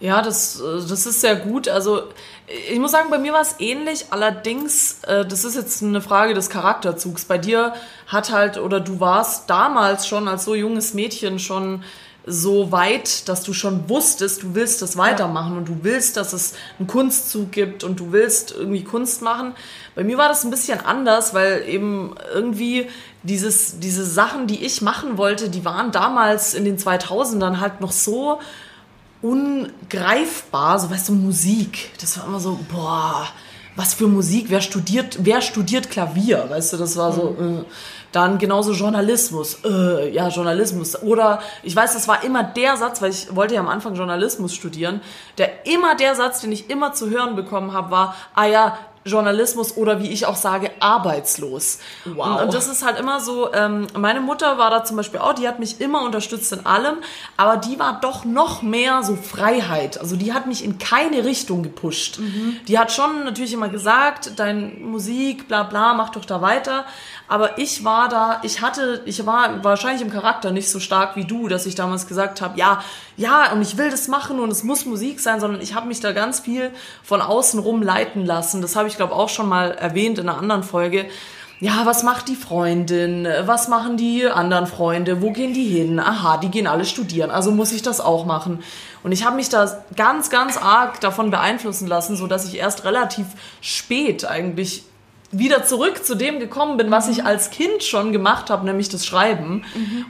[0.00, 1.68] Ja, das, äh, das ist sehr gut.
[1.68, 2.02] Also
[2.70, 4.06] ich muss sagen, bei mir war es ähnlich.
[4.10, 7.24] Allerdings, äh, das ist jetzt eine Frage des Charakterzugs.
[7.24, 7.74] Bei dir
[8.06, 11.82] hat halt, oder du warst damals schon als so junges Mädchen schon
[12.28, 16.54] so weit, dass du schon wusstest, du willst das weitermachen und du willst, dass es
[16.78, 19.54] einen Kunstzug gibt und du willst irgendwie Kunst machen.
[19.94, 22.88] Bei mir war das ein bisschen anders, weil eben irgendwie
[23.22, 27.92] dieses, diese Sachen, die ich machen wollte, die waren damals in den 2000ern halt noch
[27.92, 28.40] so
[29.22, 31.90] ungreifbar, so weißt du, Musik.
[32.00, 33.26] Das war immer so, boah,
[33.76, 37.58] was für Musik, wer studiert, wer studiert Klavier, weißt du, das war so, mhm.
[37.60, 37.64] äh.
[38.10, 41.02] dann genauso Journalismus, äh, ja, Journalismus.
[41.02, 44.54] Oder ich weiß, das war immer der Satz, weil ich wollte ja am Anfang Journalismus
[44.54, 45.00] studieren,
[45.36, 49.76] der immer der Satz, den ich immer zu hören bekommen habe, war, ah ja, Journalismus
[49.76, 51.78] oder wie ich auch sage, arbeitslos.
[52.04, 52.42] Wow.
[52.42, 55.48] Und, das ist halt immer so, ähm, meine Mutter war da zum Beispiel auch, die
[55.48, 56.96] hat mich immer unterstützt in allem,
[57.36, 60.00] aber die war doch noch mehr so Freiheit.
[60.00, 62.18] Also die hat mich in keine Richtung gepusht.
[62.18, 62.56] Mhm.
[62.68, 66.84] Die hat schon natürlich immer gesagt, dein Musik, bla bla, mach doch da weiter.
[67.28, 71.24] Aber ich war da, ich hatte, ich war wahrscheinlich im Charakter nicht so stark wie
[71.24, 72.82] du, dass ich damals gesagt habe, ja,
[73.16, 76.00] ja, und ich will das machen und es muss Musik sein, sondern ich habe mich
[76.00, 76.70] da ganz viel
[77.02, 78.60] von außen rum leiten lassen.
[78.60, 81.06] Das habe ich glaube auch schon mal erwähnt in einer anderen Folge.
[81.58, 83.26] Ja, was macht die Freundin?
[83.46, 85.22] Was machen die anderen Freunde?
[85.22, 85.98] Wo gehen die hin?
[85.98, 87.30] Aha, die gehen alle studieren.
[87.30, 88.62] Also muss ich das auch machen.
[89.02, 92.84] Und ich habe mich da ganz, ganz arg davon beeinflussen lassen, so dass ich erst
[92.84, 93.24] relativ
[93.62, 94.84] spät eigentlich
[95.32, 99.04] wieder zurück zu dem gekommen bin, was ich als Kind schon gemacht habe, nämlich das
[99.04, 99.64] Schreiben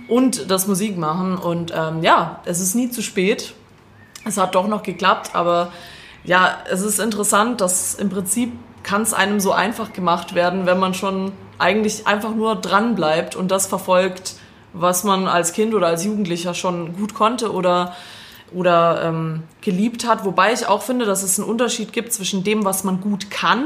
[0.09, 1.37] und das Musikmachen.
[1.39, 3.55] Und ähm, ja, es ist nie zu spät.
[4.25, 5.73] Es hat doch noch geklappt, aber
[6.25, 8.53] ja, es ist interessant, dass im Prinzip
[8.83, 13.37] kann es einem so einfach gemacht werden, wenn man schon eigentlich einfach nur dran bleibt
[13.37, 14.35] und das verfolgt,
[14.73, 17.95] was man als Kind oder als Jugendlicher schon gut konnte oder
[18.55, 20.25] oder ähm, geliebt hat.
[20.25, 23.65] Wobei ich auch finde, dass es einen Unterschied gibt zwischen dem, was man gut kann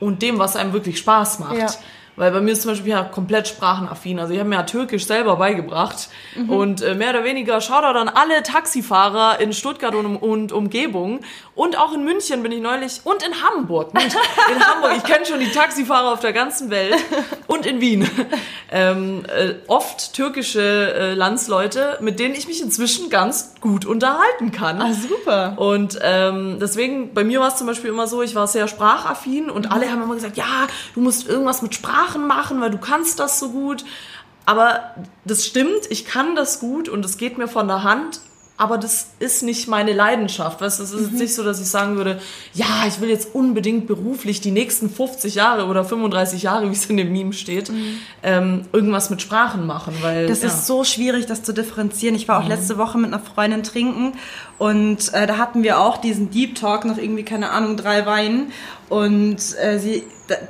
[0.00, 1.56] und dem, was einem wirklich Spaß macht.
[1.56, 1.68] Ja.
[2.16, 4.18] Weil bei mir ist zum Beispiel ja komplett sprachenaffin.
[4.18, 6.08] Also ich habe mir ja Türkisch selber beigebracht.
[6.48, 11.20] Und äh, mehr oder weniger Shoutout an alle Taxifahrer in Stuttgart und, und Umgebung.
[11.54, 13.00] Und auch in München bin ich neulich.
[13.04, 13.94] Und in Hamburg.
[13.94, 14.14] Mensch,
[14.54, 14.92] in Hamburg.
[14.96, 16.96] Ich kenne schon die Taxifahrer auf der ganzen Welt.
[17.46, 18.08] Und in Wien.
[18.72, 24.80] Ähm, äh, oft türkische äh, Landsleute, mit denen ich mich inzwischen ganz gut unterhalten kann.
[24.80, 25.54] Ah, super.
[25.58, 29.50] Und ähm, deswegen, bei mir war es zum Beispiel immer so, ich war sehr sprachaffin
[29.50, 33.18] und alle haben immer gesagt, ja, du musst irgendwas mit Sprachen machen, weil du kannst
[33.18, 33.84] das so gut.
[34.46, 38.20] Aber das stimmt, ich kann das gut und es geht mir von der Hand,
[38.56, 40.60] aber das ist nicht meine Leidenschaft.
[40.60, 42.20] Weißt, es ist jetzt nicht so, dass ich sagen würde,
[42.52, 46.86] ja, ich will jetzt unbedingt beruflich die nächsten 50 Jahre oder 35 Jahre, wie es
[46.86, 47.72] in dem Meme steht,
[48.22, 49.94] ähm, irgendwas mit Sprachen machen.
[50.02, 50.48] Weil, Das ja.
[50.48, 52.14] ist so schwierig, das zu differenzieren.
[52.14, 54.12] Ich war auch letzte Woche mit einer Freundin trinken
[54.58, 58.52] und äh, da hatten wir auch diesen Deep Talk nach irgendwie, keine Ahnung, drei Weinen.
[58.90, 60.02] Und äh, sie,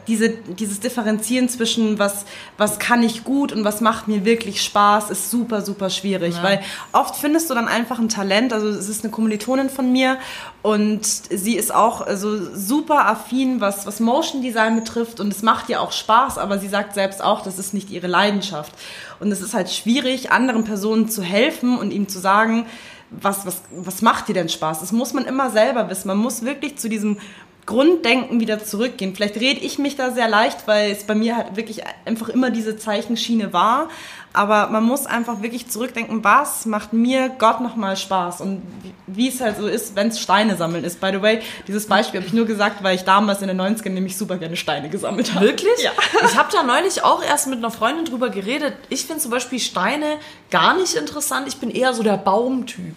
[0.08, 2.24] diese, dieses Differenzieren zwischen was,
[2.56, 6.36] was kann ich gut und was macht mir wirklich Spaß, ist super, super schwierig.
[6.42, 8.54] Weil oft findest du dann einfach ein Talent.
[8.54, 10.16] Also es ist eine Kommilitonin von mir
[10.62, 15.68] und sie ist auch also super affin, was, was Motion Design betrifft und es macht
[15.68, 18.72] ihr auch Spaß, aber sie sagt selbst auch, das ist nicht ihre Leidenschaft.
[19.20, 22.64] Und es ist halt schwierig, anderen Personen zu helfen und ihm zu sagen,
[23.10, 24.80] was, was, was macht dir denn Spaß?
[24.80, 26.08] Das muss man immer selber wissen.
[26.08, 27.18] Man muss wirklich zu diesem
[27.66, 29.14] Grunddenken wieder zurückgehen.
[29.14, 32.50] Vielleicht rede ich mich da sehr leicht, weil es bei mir halt wirklich einfach immer
[32.50, 33.88] diese Zeichenschiene war.
[34.32, 38.40] Aber man muss einfach wirklich zurückdenken, was macht mir Gott nochmal Spaß?
[38.40, 38.62] Und
[39.08, 41.00] wie- es halt so ist, wenn es Steine sammeln ist.
[41.00, 43.90] By the way, dieses Beispiel habe ich nur gesagt, weil ich damals in den 90ern
[43.90, 45.46] nämlich super gerne Steine gesammelt habe.
[45.46, 45.82] Wirklich?
[45.82, 45.90] Ja.
[46.24, 48.74] Ich habe da neulich auch erst mit einer Freundin drüber geredet.
[48.88, 50.16] Ich finde zum Beispiel Steine
[50.50, 51.48] gar nicht interessant.
[51.48, 52.94] Ich bin eher so der Baumtyp.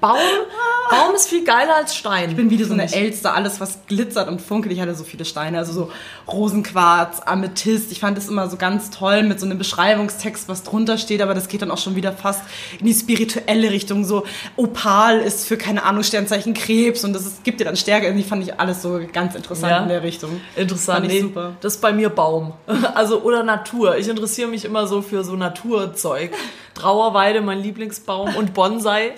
[0.00, 0.16] Baum,
[0.90, 2.30] Baum ist viel geiler als Stein.
[2.30, 2.94] Ich bin wie so eine ich.
[2.94, 4.72] Elster, alles was glitzert und funkelt.
[4.72, 5.90] Ich hatte so viele Steine, also so
[6.28, 7.90] Rosenquarz, Amethyst.
[7.92, 11.34] Ich fand das immer so ganz toll mit so einem Beschreibungstext, was drunter steht, aber
[11.34, 12.42] das geht dann auch schon wieder fast
[12.78, 14.04] in die spirituelle Richtung.
[14.04, 14.24] So
[14.56, 18.06] Opal ist für, keine Ahnung, Sternzeichen Krebs und das ist, gibt dir dann Stärke.
[18.06, 19.82] Irgendwie fand ich alles so ganz interessant Ja.
[19.82, 20.40] in der Richtung.
[20.56, 21.06] Interessant.
[21.06, 21.56] Nee, super.
[21.60, 22.52] Das ist bei mir Baum.
[22.94, 23.96] Also, oder Natur.
[23.96, 26.30] Ich interessiere mich immer so für so Naturzeug.
[26.82, 29.12] Trauerweide, mein Lieblingsbaum und Bonsai.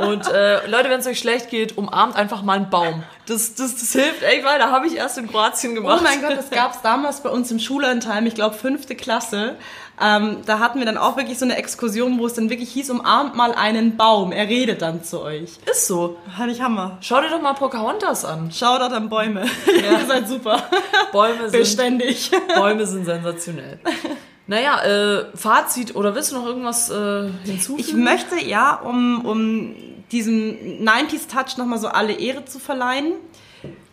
[0.00, 3.04] Und äh, Leute, wenn es euch schlecht geht, umarmt einfach mal einen Baum.
[3.26, 4.72] Das, das, das hilft echt weiter.
[4.72, 6.00] Habe ich erst in Kroatien gemacht.
[6.00, 9.54] Oh mein Gott, das gab es damals bei uns im Schullandheim, ich glaube fünfte Klasse.
[10.00, 12.90] Ähm, da hatten wir dann auch wirklich so eine Exkursion, wo es dann wirklich hieß,
[12.90, 15.50] umarmt mal einen Baum, er redet dann zu euch.
[15.70, 16.18] Ist so.
[16.36, 16.98] Hatte ich Hammer.
[17.00, 18.50] Schau dir doch mal Pocahontas an.
[18.50, 19.44] Shoutout an Bäume.
[19.66, 20.62] Ihr seid super.
[21.12, 22.30] Bäume sind, Beständig.
[22.56, 23.78] Bäume sind sensationell.
[24.48, 27.80] Naja, äh, Fazit oder willst du noch irgendwas äh, hinzufügen?
[27.86, 29.74] Ich möchte ja, um, um
[30.10, 33.12] diesem 90s-Touch nochmal so alle Ehre zu verleihen,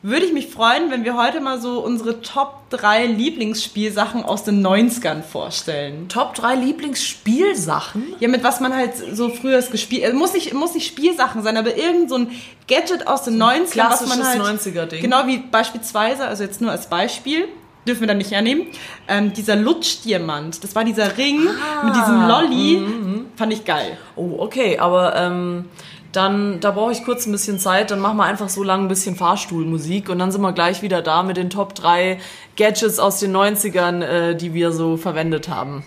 [0.02, 4.66] würde ich mich freuen, wenn wir heute mal so unsere Top 3 Lieblingsspielsachen aus den
[4.66, 6.08] 90ern vorstellen.
[6.08, 8.14] Top 3 Lieblingsspielsachen.
[8.22, 11.58] Ja, mit was man halt so früher gespielt also muss nicht muss nicht Spielsachen sein,
[11.58, 12.32] aber irgend so ein
[12.68, 15.02] Gadget aus den 90ern, was man halt klassisches 90er-Ding.
[15.02, 17.50] Genau wie beispielsweise, also jetzt nur als Beispiel,
[17.88, 18.68] dürfen wir dann nicht hernehmen,
[19.08, 21.86] ähm, dieser Lutschdiamant, das war dieser Ring Ah.
[21.86, 23.98] mit diesem Lolli, Mhm, fand ich geil.
[24.16, 25.66] Oh, okay, aber ähm,
[26.12, 28.88] dann, da brauche ich kurz ein bisschen Zeit, dann machen wir einfach so lange ein
[28.88, 32.20] bisschen Fahrstuhlmusik und dann sind wir gleich wieder da mit den Top 3
[32.56, 35.84] Gadgets aus den 90ern, äh, die wir so verwendet haben.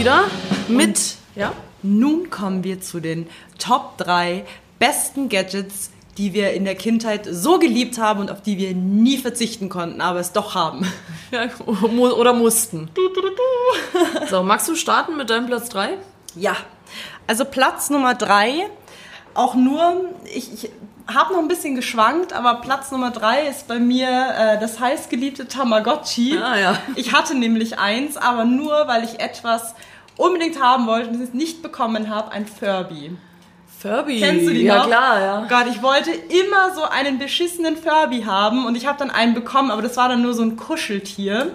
[0.00, 0.24] Wieder
[0.68, 1.52] mit, ja?
[1.82, 4.46] Nun kommen wir zu den Top 3
[4.78, 9.18] besten Gadgets, die wir in der Kindheit so geliebt haben und auf die wir nie
[9.18, 10.90] verzichten konnten, aber es doch haben.
[11.30, 12.90] ja oder mussten.
[14.30, 15.98] So, magst du starten mit deinem Platz 3?
[16.34, 16.56] Ja,
[17.26, 18.70] also Platz Nummer 3,
[19.34, 20.70] auch nur, ich, ich
[21.14, 25.48] habe noch ein bisschen geschwankt, aber Platz Nummer drei ist bei mir äh, das heißgeliebte
[25.48, 26.38] Tamagotchi.
[26.38, 26.78] Ah, ja.
[26.96, 29.74] Ich hatte nämlich eins, aber nur, weil ich etwas
[30.16, 33.16] unbedingt haben wollte und es nicht bekommen habe, ein Furby.
[33.78, 34.20] Furby.
[34.20, 34.86] Kennst du die ja, noch?
[34.86, 35.46] klar, ja.
[35.48, 39.70] Gott, ich wollte immer so einen beschissenen Furby haben und ich habe dann einen bekommen,
[39.70, 41.52] aber das war dann nur so ein Kuscheltier.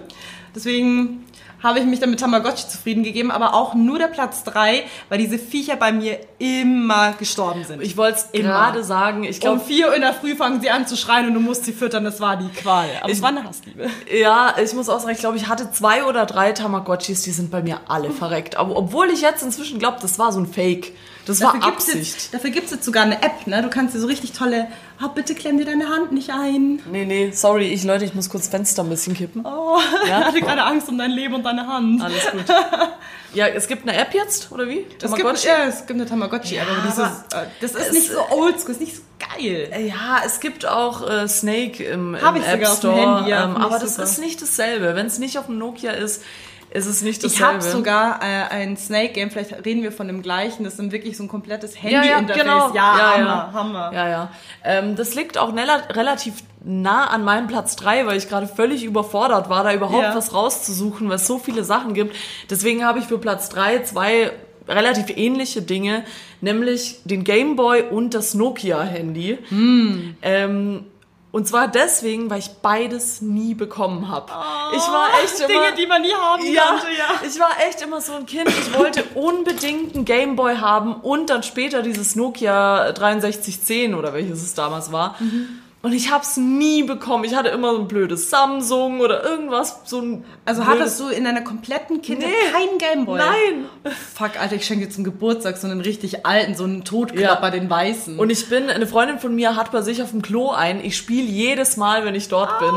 [0.56, 1.25] Deswegen
[1.66, 5.18] habe ich mich dann mit Tamagotchi zufrieden gegeben, aber auch nur der Platz 3, weil
[5.18, 7.82] diese Viecher bei mir immer gestorben sind.
[7.82, 9.24] Ich wollte es gerade sagen.
[9.24, 11.40] Ich um glaube, 4 Uhr in der Früh fangen sie an zu schreien und du
[11.40, 12.88] musst sie füttern, das war die Qual.
[13.02, 13.90] Aber es war eine Hassliebe.
[14.16, 17.52] ja, ich muss auch sagen, ich glaube, ich hatte zwei oder drei Tamagotchis, die sind
[17.52, 18.56] bei mir alle verreckt.
[18.56, 20.94] Aber obwohl ich jetzt inzwischen glaube, das war so ein Fake.
[21.26, 22.14] Das war gibt's Absicht.
[22.14, 23.62] jetzt, dafür gibt es jetzt sogar eine App, ne?
[23.64, 24.68] Du kannst dir so richtig tolle,
[25.04, 26.82] oh, bitte klemm dir deine Hand nicht ein.
[26.92, 29.46] Nee, nee, sorry, ich Leute, ich muss kurz Fenster ein bisschen kippen.
[29.46, 29.78] Oh,
[30.08, 30.20] Ja?
[30.20, 32.02] ich hatte gerade Angst um dein Leben und deine Hand.
[32.02, 32.46] Alles gut.
[33.34, 34.86] Ja, es gibt eine App jetzt, oder wie?
[35.02, 38.10] Es gibt, ja, es gibt eine Tamagotchi, Ja, aber, dieses, aber äh, das ist nicht
[38.10, 39.70] so oldschool, ist nicht so geil.
[39.88, 43.58] Ja, es gibt auch äh, Snake im, Hab im ich App Store, Handy, ja, ähm,
[43.58, 44.04] aber das super.
[44.04, 44.96] ist nicht dasselbe.
[44.96, 46.24] Wenn es nicht auf dem Nokia ist,
[46.76, 47.54] ist es nicht Ich dasselbe.
[47.54, 51.24] habe sogar äh, ein Snake-Game, vielleicht reden wir von dem gleichen, das ist wirklich so
[51.24, 52.44] ein komplettes ja, ja, Handy-Interface.
[52.44, 52.74] genau.
[52.74, 53.54] Ja, ja, Hammer, ja.
[53.54, 53.92] Hammer.
[53.94, 54.32] Ja, ja.
[54.64, 59.50] Ähm, das liegt auch relativ nah an meinem Platz 3, weil ich gerade völlig überfordert
[59.50, 60.16] war, da überhaupt Ja.
[60.16, 62.16] was rauszusuchen, weil es so viele Sachen gibt.
[62.50, 64.32] Deswegen habe ich für Platz 3 zwei
[64.68, 66.04] relativ ähnliche Dinge,
[66.42, 69.38] nämlich den Gameboy und das Nokia-Handy.
[70.22, 70.86] Ähm,
[71.36, 74.32] und zwar deswegen, weil ich beides nie bekommen habe.
[74.74, 75.48] ich war echt immer...
[75.48, 77.28] Dinge, die man nie haben Ja, konnte, ja.
[77.28, 78.48] ich war echt immer so ein Kind.
[78.48, 84.54] Ich wollte unbedingt einen Gameboy haben und dann später dieses Nokia 6310 oder welches es
[84.54, 85.18] damals war.
[85.82, 87.26] Und ich habe es nie bekommen.
[87.26, 89.82] Ich hatte immer so ein blödes Samsung oder irgendwas.
[89.84, 92.52] So ein Also hattest du in deiner kompletten Kindheit Nee.
[92.52, 93.18] keinen Gameboy?
[93.18, 93.66] Nein.
[94.14, 97.50] Fuck, Alter, ich schenke dir zum Geburtstag so einen richtig alten, so einen Totklapper, Ja.
[97.50, 98.20] den weißen.
[98.20, 100.86] Und ich bin, eine Freundin von mir hat bei sich auf dem Klo ein.
[100.86, 102.74] Ich spiele jedes Mal, wenn ich dort bin,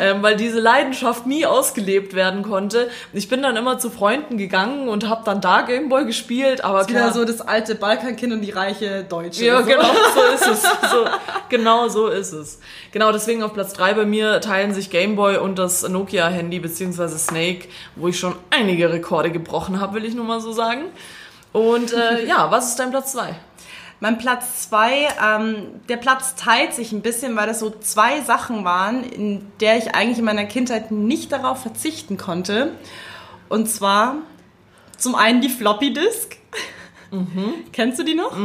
[0.00, 2.88] ähm, weil diese Leidenschaft nie ausgelebt werden konnte.
[3.12, 6.64] Ich bin dann immer zu Freunden gegangen und habe dann da Gameboy gespielt.
[6.64, 9.44] Aber wieder klar, so das alte Balkankind und die reiche Deutsche.
[9.44, 9.66] Ja, so.
[9.68, 9.84] genau,
[10.14, 10.62] so ist es.
[10.62, 11.04] So,
[11.48, 12.58] genau so ist es.
[12.90, 17.68] Genau, deswegen auf Platz 3 bei mir teilen sich Gameboy und das Nokia-Handy beziehungsweise Snake,
[17.96, 20.84] wo ich schon einige Rekorde gebrochen habe, will ich nur mal so sagen.
[21.52, 23.34] Und äh, ja, was ist dein Platz 2?
[24.00, 28.64] Mein Platz zwei, ähm, der Platz teilt sich ein bisschen, weil das so zwei Sachen
[28.64, 32.72] waren, in der ich eigentlich in meiner Kindheit nicht darauf verzichten konnte.
[33.48, 34.16] Und zwar
[34.98, 36.36] zum einen die Floppy Disk.
[37.72, 38.36] Kennst du die noch?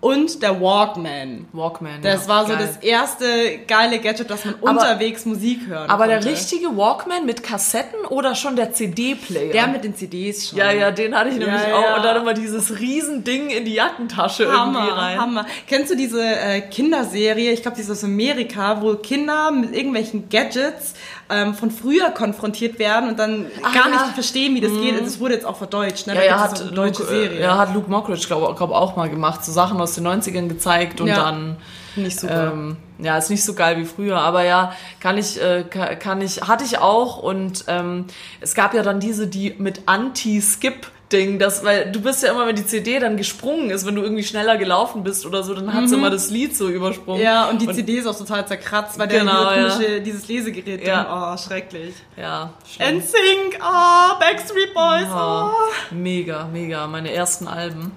[0.00, 1.46] Und der Walkman.
[1.52, 2.00] Walkman.
[2.00, 2.66] Das ja, war so geil.
[2.66, 6.32] das erste geile Gadget, dass man unterwegs Musik hören Aber der konnte.
[6.32, 9.52] richtige Walkman mit Kassetten oder schon der CD-Player?
[9.52, 10.58] Der mit den CDs schon.
[10.58, 11.82] ja, ja, den hatte ich nämlich Ja, auch.
[11.82, 11.96] ja.
[11.96, 15.20] Und dann immer dieses Riesending in die Jackentasche irgendwie Hammer, rein.
[15.20, 15.46] Hammer.
[15.66, 20.30] Kennst du diese äh, Kinderserie, ich glaube, die ist aus Amerika, wo Kinder mit irgendwelchen
[20.30, 20.94] Gadgets
[21.30, 24.12] ähm, von früher konfrontiert werden und dann Ah, gar nicht ja.
[24.14, 24.94] verstehen, wie das geht.
[24.94, 26.14] Also, Es wurde jetzt auch verdeutscht, ne?
[26.14, 27.38] Ja, ja, hat so Luke, Serie.
[27.38, 29.44] äh, ja, hat Luke Mockridge, glaube glaub auch mal gemacht.
[29.44, 31.16] So Sachen aus den 90ern gezeigt und Ja.
[31.16, 31.56] dann
[31.96, 32.52] Nicht super.
[32.52, 36.20] Ähm, ja, ist nicht so geil wie früher, aber ja, kann ich, äh, ka- kann
[36.20, 38.04] ich, hatte ich auch und ähm,
[38.40, 42.46] es gab ja dann diese, die mit Anti-Skip Ding, das, weil du bist ja immer,
[42.46, 45.72] wenn die CD dann gesprungen ist, wenn du irgendwie schneller gelaufen bist oder so, dann
[45.74, 47.18] hat sie immer das Lied so übersprungen.
[47.20, 47.24] Mhm.
[47.24, 49.68] ja, und die CD ist auch total zerkratzt, weil Genau, der ja.
[49.70, 51.02] komische, dieses Lesegerät Ja.
[51.04, 51.12] drin.
[51.12, 51.94] Oh, schrecklich.
[52.16, 52.98] Ja, schlimm.
[52.98, 55.94] NSYNC, oh, Backstreet Boys, Oh, oh.
[55.94, 57.90] mega, mega, meine ersten Alben.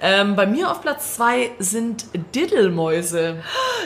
[0.00, 3.36] Ähm, bei mir auf Platz zwei sind Diddelmäuse.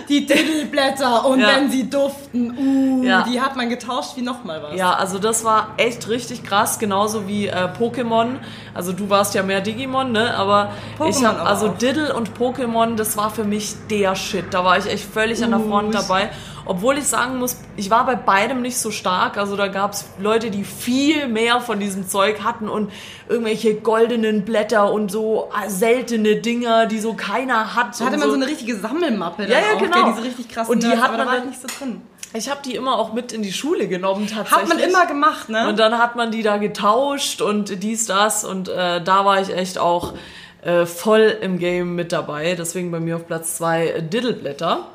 [0.08, 1.48] Die Diddleblätter und Ja.
[1.48, 3.22] wenn sie duften, uh, Ja.
[3.22, 4.76] die hat man getauscht wie nochmal was.
[4.76, 8.36] Ja, also das war echt richtig krass, genauso wie äh, Pokémon.
[8.74, 10.34] Also du warst ja mehr Digimon, ne?
[10.36, 10.72] Aber
[11.08, 11.78] ich Pokémon habe aber also auch.
[11.78, 14.52] Diddle und Pokémon, das war für mich der Shit.
[14.52, 16.30] Da war ich echt völlig an der Front Uh, dabei.
[16.64, 19.36] Obwohl ich sagen muss, ich war bei beidem nicht so stark.
[19.36, 22.90] Also da gab's Leute, die viel mehr von diesem Zeug hatten und
[23.28, 28.00] irgendwelche goldenen Blätter und so äh, seltene Dinger, die so keiner hat.
[28.00, 29.44] Da hatte man so eine richtige Sammelmappe.
[29.44, 30.04] Ja, ja, auch, genau.
[30.04, 32.02] gell, Diese richtig krassen Und die Nerds, hat man ich nicht so drin.
[32.34, 34.60] Ich habe die immer auch mit in die Schule genommen tatsächlich.
[34.62, 35.68] Hat man immer gemacht, ne?
[35.68, 38.44] Und dann hat man die da getauscht und dies, das.
[38.44, 40.14] Und äh, da war ich echt auch
[40.62, 42.54] äh, voll im Game mit dabei.
[42.54, 44.86] Deswegen bei mir auf Platz 2 Diddleblätter.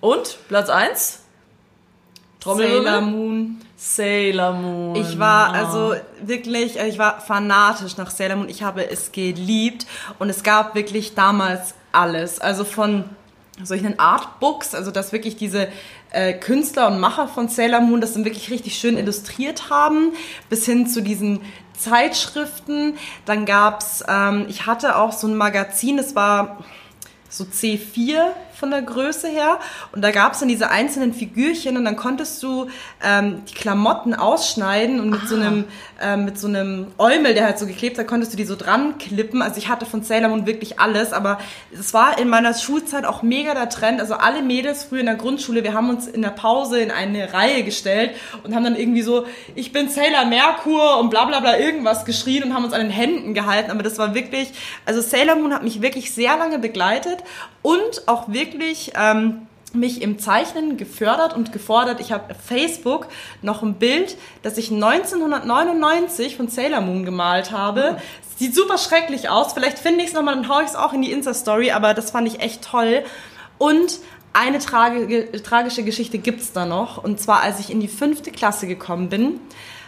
[0.00, 1.20] Und Platz 1?
[2.42, 3.60] Sailor Moon.
[3.76, 4.96] Sailor Moon.
[4.96, 8.48] Ich war also wirklich, ich war fanatisch nach Sailor Moon.
[8.48, 9.86] Ich habe es geliebt
[10.18, 12.40] und es gab wirklich damals alles.
[12.40, 13.04] Also von
[13.62, 15.68] solchen Artbooks, also dass wirklich diese
[16.10, 20.12] äh, Künstler und Macher von Sailor Moon das dann wirklich richtig schön illustriert haben,
[20.48, 21.40] bis hin zu diesen
[21.76, 22.96] Zeitschriften.
[23.24, 26.58] Dann gab's, ähm, ich hatte auch so ein Magazin, das war
[27.28, 29.58] so C4 von der Größe her.
[29.92, 32.68] Und da gab es dann diese einzelnen Figürchen und dann konntest du
[33.04, 35.64] ähm, die Klamotten ausschneiden und mit so einem
[36.00, 38.98] ähm, mit so einem Eumel, der halt so geklebt hat, konntest du die so dran
[38.98, 39.42] klippen.
[39.42, 41.38] Also ich hatte von Sailor Moon wirklich alles, aber
[41.72, 44.00] es war in meiner Schulzeit auch mega der Trend.
[44.00, 47.32] Also alle Mädels früher in der Grundschule, wir haben uns in der Pause in eine
[47.32, 48.12] Reihe gestellt
[48.44, 52.44] und haben dann irgendwie so, ich bin Sailor Merkur und bla bla bla irgendwas geschrien
[52.44, 53.70] und haben uns an den Händen gehalten.
[53.70, 54.52] Aber das war wirklich,
[54.84, 57.24] also Sailor Moon hat mich wirklich sehr lange begleitet
[57.62, 58.47] und auch wirklich
[58.94, 62.00] ähm, mich im Zeichnen gefördert und gefordert.
[62.00, 63.08] Ich habe auf Facebook
[63.42, 67.96] noch ein Bild, das ich 1999 von Sailor Moon gemalt habe.
[67.96, 68.00] Oh.
[68.36, 69.52] Sieht super schrecklich aus.
[69.52, 72.10] Vielleicht finde ich es nochmal, dann haue ich es auch in die Insta-Story, aber das
[72.12, 73.04] fand ich echt toll.
[73.58, 73.98] Und
[74.32, 77.02] eine tragische Geschichte gibt's da noch.
[77.02, 79.40] Und zwar, als ich in die fünfte Klasse gekommen bin,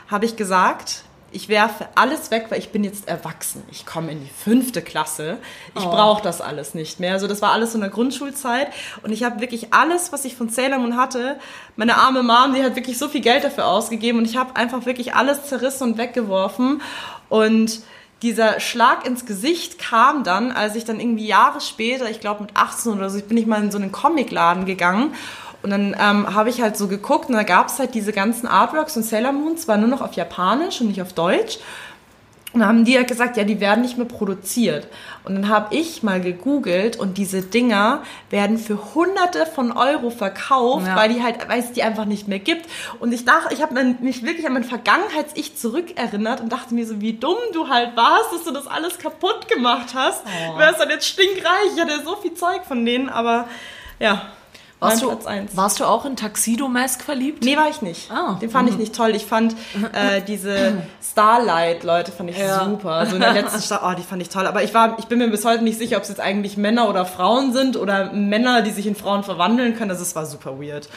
[0.08, 3.62] habe ich gesagt, ich werfe alles weg, weil ich bin jetzt erwachsen.
[3.70, 5.38] Ich komme in die fünfte Klasse.
[5.76, 5.90] Ich Oh.
[5.90, 7.12] brauche das alles nicht mehr.
[7.12, 8.68] Also das war alles so in der Grundschulzeit.
[9.02, 11.38] Und ich habe wirklich alles, was ich von Sailor Moon hatte,
[11.76, 14.18] meine arme Mom, die hat wirklich so viel Geld dafür ausgegeben.
[14.18, 16.82] Und ich habe einfach wirklich alles zerrissen und weggeworfen.
[17.28, 17.80] Und
[18.22, 22.56] dieser Schlag ins Gesicht kam dann, als ich dann irgendwie Jahre später, ich glaube mit
[22.56, 25.14] 18 oder so, ich bin ich mal in so einen Comicladen gegangen
[25.62, 28.46] und dann ähm, habe ich halt so geguckt und da gab es halt diese ganzen
[28.46, 31.58] Artworks und Sailor Moon, zwar nur noch auf Japanisch und nicht auf Deutsch.
[32.52, 34.88] Und dann haben die halt gesagt, ja, die werden nicht mehr produziert.
[35.22, 40.84] Und dann habe ich mal gegoogelt und diese Dinger werden für hunderte von Euro verkauft,
[40.84, 40.96] Ja.
[40.96, 42.68] weil die halt, weil es die einfach nicht mehr gibt.
[42.98, 47.00] Und ich dachte, ich habe mich wirklich an mein Vergangenheits-Ich zurückerinnert und dachte mir so,
[47.00, 50.24] wie dumm du halt warst, dass du das alles kaputt gemacht hast.
[50.26, 50.52] Oh.
[50.54, 51.70] Du wärst dann jetzt stinkreich.
[51.76, 53.46] Ich hatte so viel Zeug von denen, aber
[54.00, 54.22] ja.
[54.80, 55.56] Warst mein du, Platz eins.
[55.56, 57.44] warst du auch in Tuxedo Mask verliebt?
[57.44, 58.10] Nee, war ich nicht.
[58.10, 58.38] Ah.
[58.40, 59.14] Den fand ich nicht toll.
[59.14, 59.54] Ich fand
[59.92, 62.64] äh, diese Starlight-Leute fand ich Ja.
[62.64, 62.92] super.
[62.92, 64.46] Also in der letzten Stadt, oh, die fand ich toll.
[64.46, 66.88] Aber ich war, ich bin mir bis heute nicht sicher, ob es jetzt eigentlich Männer
[66.88, 69.90] oder Frauen sind oder Männer, die sich in Frauen verwandeln können.
[69.90, 70.88] Also es war super weird.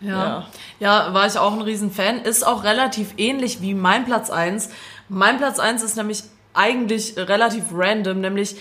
[0.00, 0.46] Ja.
[0.78, 2.20] ja, war ich auch ein Riesenfan.
[2.20, 4.68] Ist auch relativ ähnlich wie mein Platz 1.
[5.08, 8.56] Mein Platz 1 ist nämlich eigentlich relativ random, nämlich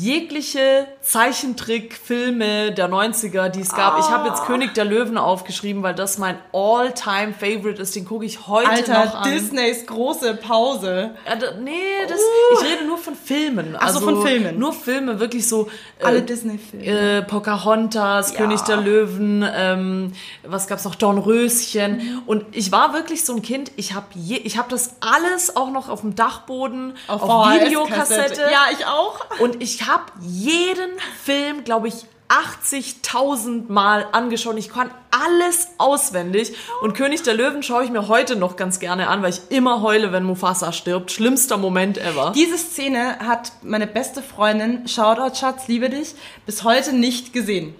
[0.00, 3.98] jegliche Zeichentrickfilme der 90er, die es gab.
[3.98, 7.96] Ich habe jetzt König der Löwen aufgeschrieben, weil das mein all-time Favorite ist.
[7.96, 9.30] Den gucke ich heute noch Alter, an.
[9.32, 11.14] Disneys große Pause.
[11.26, 11.72] Ja, da, nee,
[12.08, 12.20] das,
[12.60, 13.76] ich rede nur von Filmen.
[13.78, 14.58] Ach so, von Filmen.
[14.58, 15.68] Nur Filme, wirklich so.
[15.98, 16.84] äh, Alle Disney-Filme.
[16.84, 18.38] äh, Pocahontas, Ja.
[18.38, 20.12] König der Löwen, ähm,
[20.44, 22.22] was gab's noch, Dornröschen.
[22.26, 26.00] Und ich war wirklich so ein Kind, ich habe ich das alles auch noch auf
[26.02, 27.66] dem Dachboden, auf, VHS-Kassette.
[27.66, 28.40] Videokassette.
[28.52, 29.20] Ja, ich auch.
[29.40, 30.90] Und ich habe jeden
[31.24, 34.56] Film, glaube ich, 80.000 Mal angeschaut.
[34.58, 36.54] Ich kann alles auswendig.
[36.82, 39.80] Und König der Löwen schaue ich mir heute noch ganz gerne an, weil ich immer
[39.82, 41.12] heule, wenn Mufasa stirbt.
[41.12, 42.32] Schlimmster Moment ever.
[42.34, 46.14] Diese Szene hat meine beste Freundin, Shoutout Schatz, liebe dich,
[46.46, 47.74] bis heute nicht gesehen.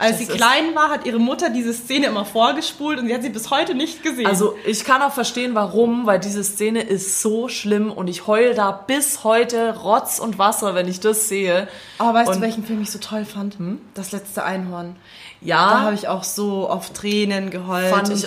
[0.00, 3.22] Als Das sie klein war, hat ihre Mutter diese Szene immer vorgespult und sie hat
[3.22, 4.26] sie bis heute nicht gesehen.
[4.26, 8.54] Also ich kann auch verstehen, warum, weil diese Szene ist so schlimm und ich heul
[8.54, 11.68] da bis heute Rotz und Wasser, wenn ich das sehe.
[11.98, 13.56] Aber weißt Und- du, welchen Film ich so toll fand?
[13.94, 14.96] Das letzte Einhorn.
[15.42, 17.94] Da Ja, habe ich auch so auf Tränen geheult.
[17.94, 18.24] fand ich,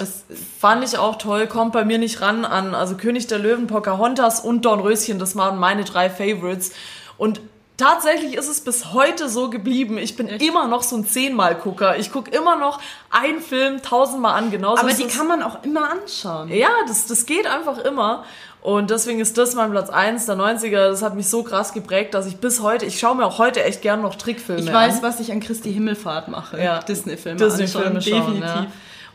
[0.59, 4.39] fand ich auch toll, kommt bei mir nicht ran an, also König der Löwen, Pocahontas
[4.41, 6.71] und Dornröschen, das waren meine drei Favorites.
[7.17, 7.41] Und
[7.77, 9.97] tatsächlich ist es bis heute so geblieben.
[9.97, 11.97] Ich bin immer noch so ein Zehnmal-Gucker.
[11.97, 15.91] Ich gucke immer noch einen Film tausendmal an, genauso aber die kann man auch immer
[15.91, 16.49] anschauen.
[16.49, 18.23] Ja, das, das geht einfach immer.
[18.61, 20.89] Und deswegen ist das mein Platz 1 der 90er.
[20.89, 23.61] Das hat mich so krass geprägt, dass ich bis heute, ich schaue mir auch heute
[23.61, 24.73] echt gern noch Trickfilme Ich an.
[24.73, 26.61] weiß, was ich an Christi Himmelfahrt mache.
[26.63, 26.79] Ja.
[26.79, 28.41] Disney-Filme Disney-Filme schauen, definitiv.
[28.45, 28.67] ja.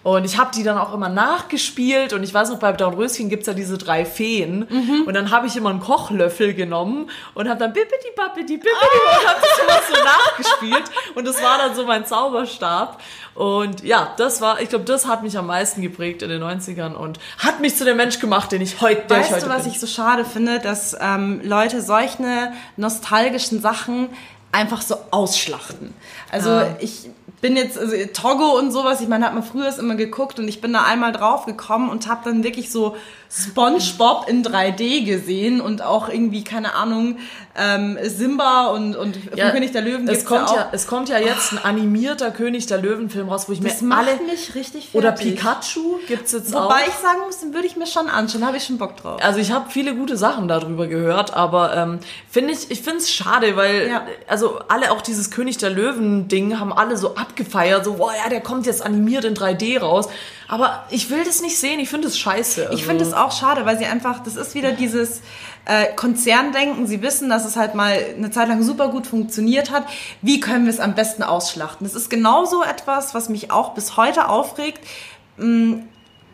[0.09, 3.47] Und ich habe die dann auch immer nachgespielt und ich weiß noch, bei Dornröschen gibt's
[3.47, 5.03] ja diese drei Feen Mhm.
[5.07, 9.29] und dann habe ich immer einen Kochlöffel genommen und habe dann bippidi bappidi bippidi und
[9.29, 10.85] habe das immer so nachgespielt
[11.15, 13.01] und das war dann so mein Zauberstab
[13.35, 16.95] und ja, das war, ich glaube, das hat mich am meisten geprägt in den 90ern
[16.95, 19.51] und hat mich zu dem Mensch gemacht, den ich heute, der ich Weißt heute du,
[19.51, 19.73] was bin.
[19.73, 24.09] ich so schade finde, dass ähm, Leute solche nostalgischen Sachen
[24.51, 25.95] einfach so ausschlachten.
[26.31, 26.77] Also Ja.
[26.81, 27.11] ich
[27.41, 30.61] bin jetzt, also Togo und sowas, ich meine, hat man früher immer geguckt und ich
[30.61, 32.97] bin da einmal drauf gekommen und habe dann wirklich so
[33.31, 37.19] SpongeBob in 3D gesehen und auch irgendwie, keine Ahnung,
[37.57, 41.19] ähm, Simba und, und vom König der Löwen es kommt ja ja, es kommt ja
[41.19, 44.55] jetzt ein animierter König der Löwen Film raus, wo ich das mir macht alle mich
[44.55, 44.95] richtig fertig.
[44.95, 46.65] oder Pikachu gibt's jetzt auch.
[46.65, 48.97] Wobei ich sagen muss, den würde ich mir schon anschauen, da habe ich schon Bock
[48.97, 49.21] drauf.
[49.23, 51.99] Also ich habe viele gute Sachen darüber gehört, aber ähm,
[52.31, 54.07] finde ich, ich finde es schade, weil Ja.
[54.29, 55.71] also alle auch dieses König der
[56.19, 60.09] Löwen-Ding haben alle so abgefeiert, so, boah, ja, der kommt jetzt animiert in 3D raus.
[60.49, 62.67] Aber ich will das nicht sehen, ich finde es scheiße.
[62.67, 65.21] Also, Ich finde es auch schade, weil sie einfach, das ist wieder dieses
[65.67, 66.87] äh, Konzerndenken.
[66.87, 69.85] Sie wissen, dass es halt mal eine Zeit lang super gut funktioniert hat.
[70.23, 71.87] Wie können wir es am besten ausschlachten?
[71.87, 74.81] Das ist genauso etwas, was mich auch bis heute aufregt.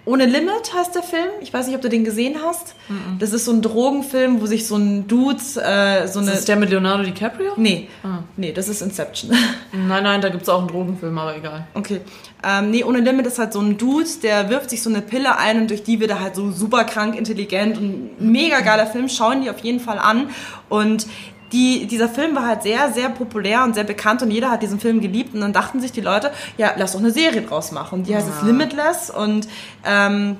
[0.06, 1.28] Ohne Limit heißt der Film.
[1.40, 2.74] Ich weiß nicht, ob du den gesehen hast.
[3.18, 6.32] Das ist so ein Drogenfilm, wo sich so ein Dude äh, so eine.
[6.32, 7.52] ist der mit Leonardo DiCaprio?
[7.56, 7.88] nee,
[8.36, 9.30] nee, das ist Inception.
[9.72, 11.66] Nein, nein, da gibt's auch einen Drogenfilm, aber egal.
[11.74, 12.00] Okay.
[12.46, 15.38] Ähm, nee, ohne Limit ist halt so ein Dude, der wirft sich so eine Pille
[15.38, 19.08] ein und durch die wird er halt so super krank intelligent und mega geiler Film.
[19.08, 20.28] Schauen die auf jeden Fall an.
[20.68, 21.06] Und
[21.52, 24.80] die, dieser Film war halt sehr, sehr populär und sehr bekannt und jeder hat diesen
[24.80, 25.34] Film geliebt.
[25.34, 28.00] Und dann dachten sich die Leute, ja, lass doch eine Serie draus machen.
[28.00, 29.46] Und die heißt jetzt Limitless und
[29.84, 30.36] ähm,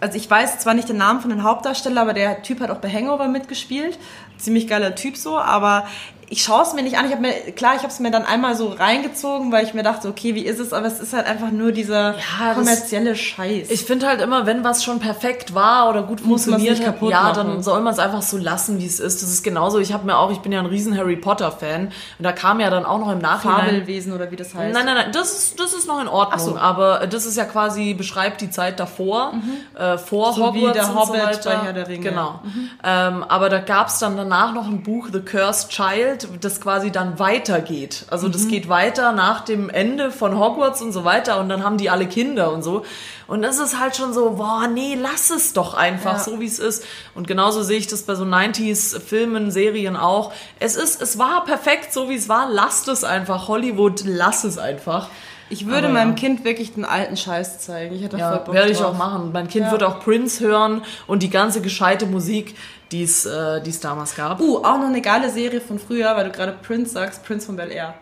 [0.00, 2.78] also ich weiß zwar nicht den Namen von den Hauptdarsteller, aber der Typ hat auch
[2.78, 3.98] bei Hangover mitgespielt.
[4.36, 5.86] Ziemlich geiler Typ so, aber
[6.32, 7.04] ich schaue es mir nicht an.
[7.04, 9.82] Ich habe mir, klar, ich habe es mir dann einmal so reingezogen, weil ich mir
[9.82, 10.72] dachte, okay, wie ist es?
[10.72, 13.70] Aber es ist halt einfach nur dieser das- kommerzielle Scheiß.
[13.70, 17.22] Ich finde halt immer, wenn was schon perfekt war oder gut Muss funktioniert hat, ja,
[17.22, 17.34] machen.
[17.36, 19.22] dann soll man es einfach so lassen, wie es ist.
[19.22, 19.78] Das ist genauso.
[19.78, 21.92] Ich habe mir auch, ich bin ja ein riesen Harry Potter Fan und
[22.24, 23.66] da kam ja dann auch noch im Nachhinein.
[23.66, 24.72] Fabelwesen oder wie das heißt.
[24.72, 26.40] Nein, nein, nein, das ist, das ist noch in Ordnung.
[26.40, 26.56] So.
[26.56, 29.34] Aber das ist ja quasi, beschreibt die Zeit davor,
[29.78, 30.36] äh, vor Mhm.
[30.36, 32.08] So wie Hogwarts der und Hobbit so bei Herr der Ringe.
[32.08, 32.40] Genau.
[32.82, 36.90] Ähm, aber da gab es dann danach noch ein Buch, The Cursed Child, das quasi
[36.90, 38.04] dann weitergeht.
[38.10, 38.32] Also Mhm.
[38.32, 41.90] das geht weiter nach dem Ende von Hogwarts und so weiter und dann haben die
[41.90, 42.84] alle Kinder und so.
[43.26, 46.18] Und das ist halt schon so, boah, nee, lass es doch einfach Ja.
[46.18, 46.84] so, wie es ist.
[47.14, 50.32] Und genauso sehe ich das bei so 90s Filmen, Serien auch.
[50.60, 52.48] Es ist, es war perfekt, so wie es war.
[52.50, 53.48] Lasst es einfach.
[53.48, 55.08] Hollywood, lass es einfach.
[55.52, 56.14] Ich würde Aber meinem ja.
[56.16, 57.94] Kind wirklich den alten Scheiß zeigen.
[57.94, 58.94] Ich hätte voll Ja, Bock werde ich drauf.
[58.94, 59.30] auch machen.
[59.32, 59.72] Mein Kind Ja.
[59.72, 62.56] wird auch Prince hören und die ganze gescheite Musik,
[62.90, 64.40] die es äh, die es damals gab.
[64.40, 67.56] Uh, auch noch eine geile Serie von früher, weil du gerade Prince sagst, Prince von
[67.56, 67.94] Bel Air.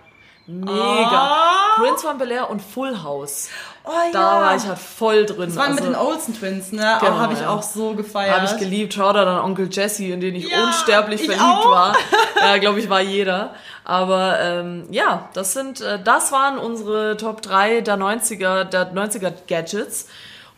[0.51, 1.37] Mega.
[1.77, 3.49] Prince von Bel Air und Full House.
[3.85, 5.47] Oh Da war ich halt voll drin.
[5.49, 6.99] Das waren mit Also, den Olsen Twins, ne?
[7.01, 7.49] Genau, habe ich ja.
[7.49, 8.37] auch so gefeiert.
[8.37, 8.93] Habe ich geliebt.
[8.95, 11.71] Schau da dann Onkel Jesse, in den ich Ja, unsterblich ich verliebt auch.
[11.71, 11.97] war.
[12.41, 13.55] Ja, glaube ich, war jeder.
[13.85, 19.33] Aber ähm, ja, das sind, äh, das waren unsere Top 3 der 90er, der 90er
[19.47, 20.09] Gadgets.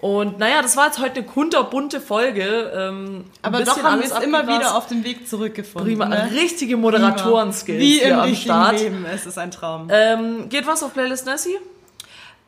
[0.03, 2.72] Und naja, das war jetzt heute eine kunterbunte Folge.
[2.76, 5.88] Ähm, Aber doch haben wir es immer wieder auf dem Weg zurückgefunden.
[5.92, 6.28] Prima, Ne?
[6.34, 8.80] richtige Moderatoren-Skills Wie hier im am Start.
[8.80, 9.07] Leben.
[9.07, 9.86] Es ist ein Traum.
[9.92, 11.57] Ähm, geht was auf Playlist Nessie?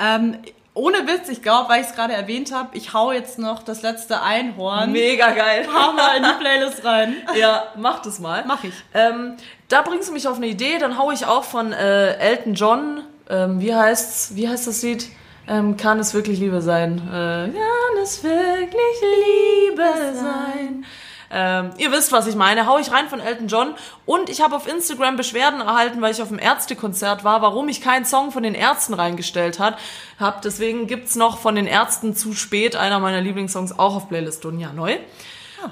[0.01, 0.39] Ähm,
[0.75, 3.83] ohne Witz, ich glaube, weil ich es gerade erwähnt habe, ich hau jetzt noch das
[3.83, 4.91] letzte Einhorn.
[4.91, 5.69] Mega geil.
[5.73, 7.15] Hammer in die Playlist rein.
[7.39, 8.43] Ja, mach das mal.
[8.49, 8.75] Mach ich.
[8.95, 9.37] Ähm,
[9.69, 13.01] da bringst du mich auf eine Idee, dann hau ich auch von äh, Elton John,
[13.31, 15.07] ähm, wie heißt's, wie heißt das Lied?
[15.47, 16.99] Ähm, kann es wirklich Liebe sein?
[17.09, 20.85] Äh, kann es wirklich Liebe sein?
[21.31, 22.67] Ähm, ihr wisst, was ich meine.
[22.67, 23.75] Hau ich rein von Elton John.
[24.07, 27.81] Und ich habe auf Instagram Beschwerden erhalten, weil ich auf dem Ärztekonzert war, warum ich
[27.81, 29.77] keinen Song von den Ärzten reingestellt hat,
[30.21, 30.43] hab.
[30.43, 34.73] Deswegen gibt's noch von den Ärzten zu spät einer meiner Lieblingssongs auch auf Playlist Dunja
[34.73, 34.97] neu.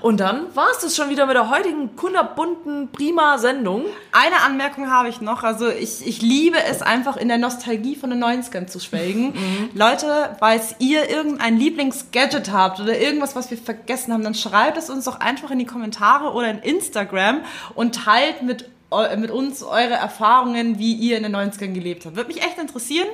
[0.00, 3.84] Und dann war es das schon wieder mit der heutigen kunderbunten, prima Sendung.
[4.12, 5.42] Eine Anmerkung habe ich noch.
[5.42, 9.34] Also ich, ich liebe es einfach in der Nostalgie von den 90ern zu schwelgen.
[9.74, 14.90] Leute, falls ihr irgendein Lieblingsgadget habt oder irgendwas, was wir vergessen haben, dann schreibt es
[14.90, 17.40] uns doch einfach in die Kommentare oder in Instagram
[17.74, 18.70] und teilt mit,
[19.16, 22.16] mit uns eure Erfahrungen, wie ihr in den 90ern gelebt habt.
[22.16, 23.08] Würde mich echt interessieren.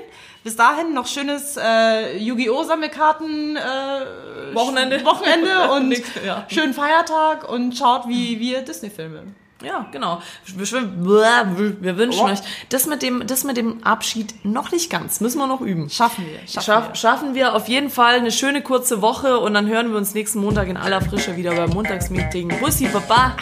[0.44, 2.62] Bis dahin noch schönes äh, Yu-Gi-Oh!
[2.62, 5.04] Sammelkarten äh, Wochenende.
[5.04, 6.46] Wochenende und Nix, ja.
[6.48, 9.24] schönen Feiertag und schaut, wie wir Disney-Filme.
[9.60, 10.22] Ja, genau.
[10.46, 12.26] Wir, wünschen Oh.
[12.26, 15.20] euch das mit, dem, das mit dem Abschied noch nicht ganz.
[15.20, 15.90] Müssen wir noch üben.
[15.90, 16.38] Schaffen wir.
[16.46, 16.94] Schaffen Schaff, wir.
[16.94, 20.38] schaffen wir auf jeden Fall eine schöne kurze Woche und dann hören wir uns nächsten
[20.38, 22.56] Montag in aller Frische wieder beim Montagsmeeting.
[22.60, 23.34] Bussi, Baba.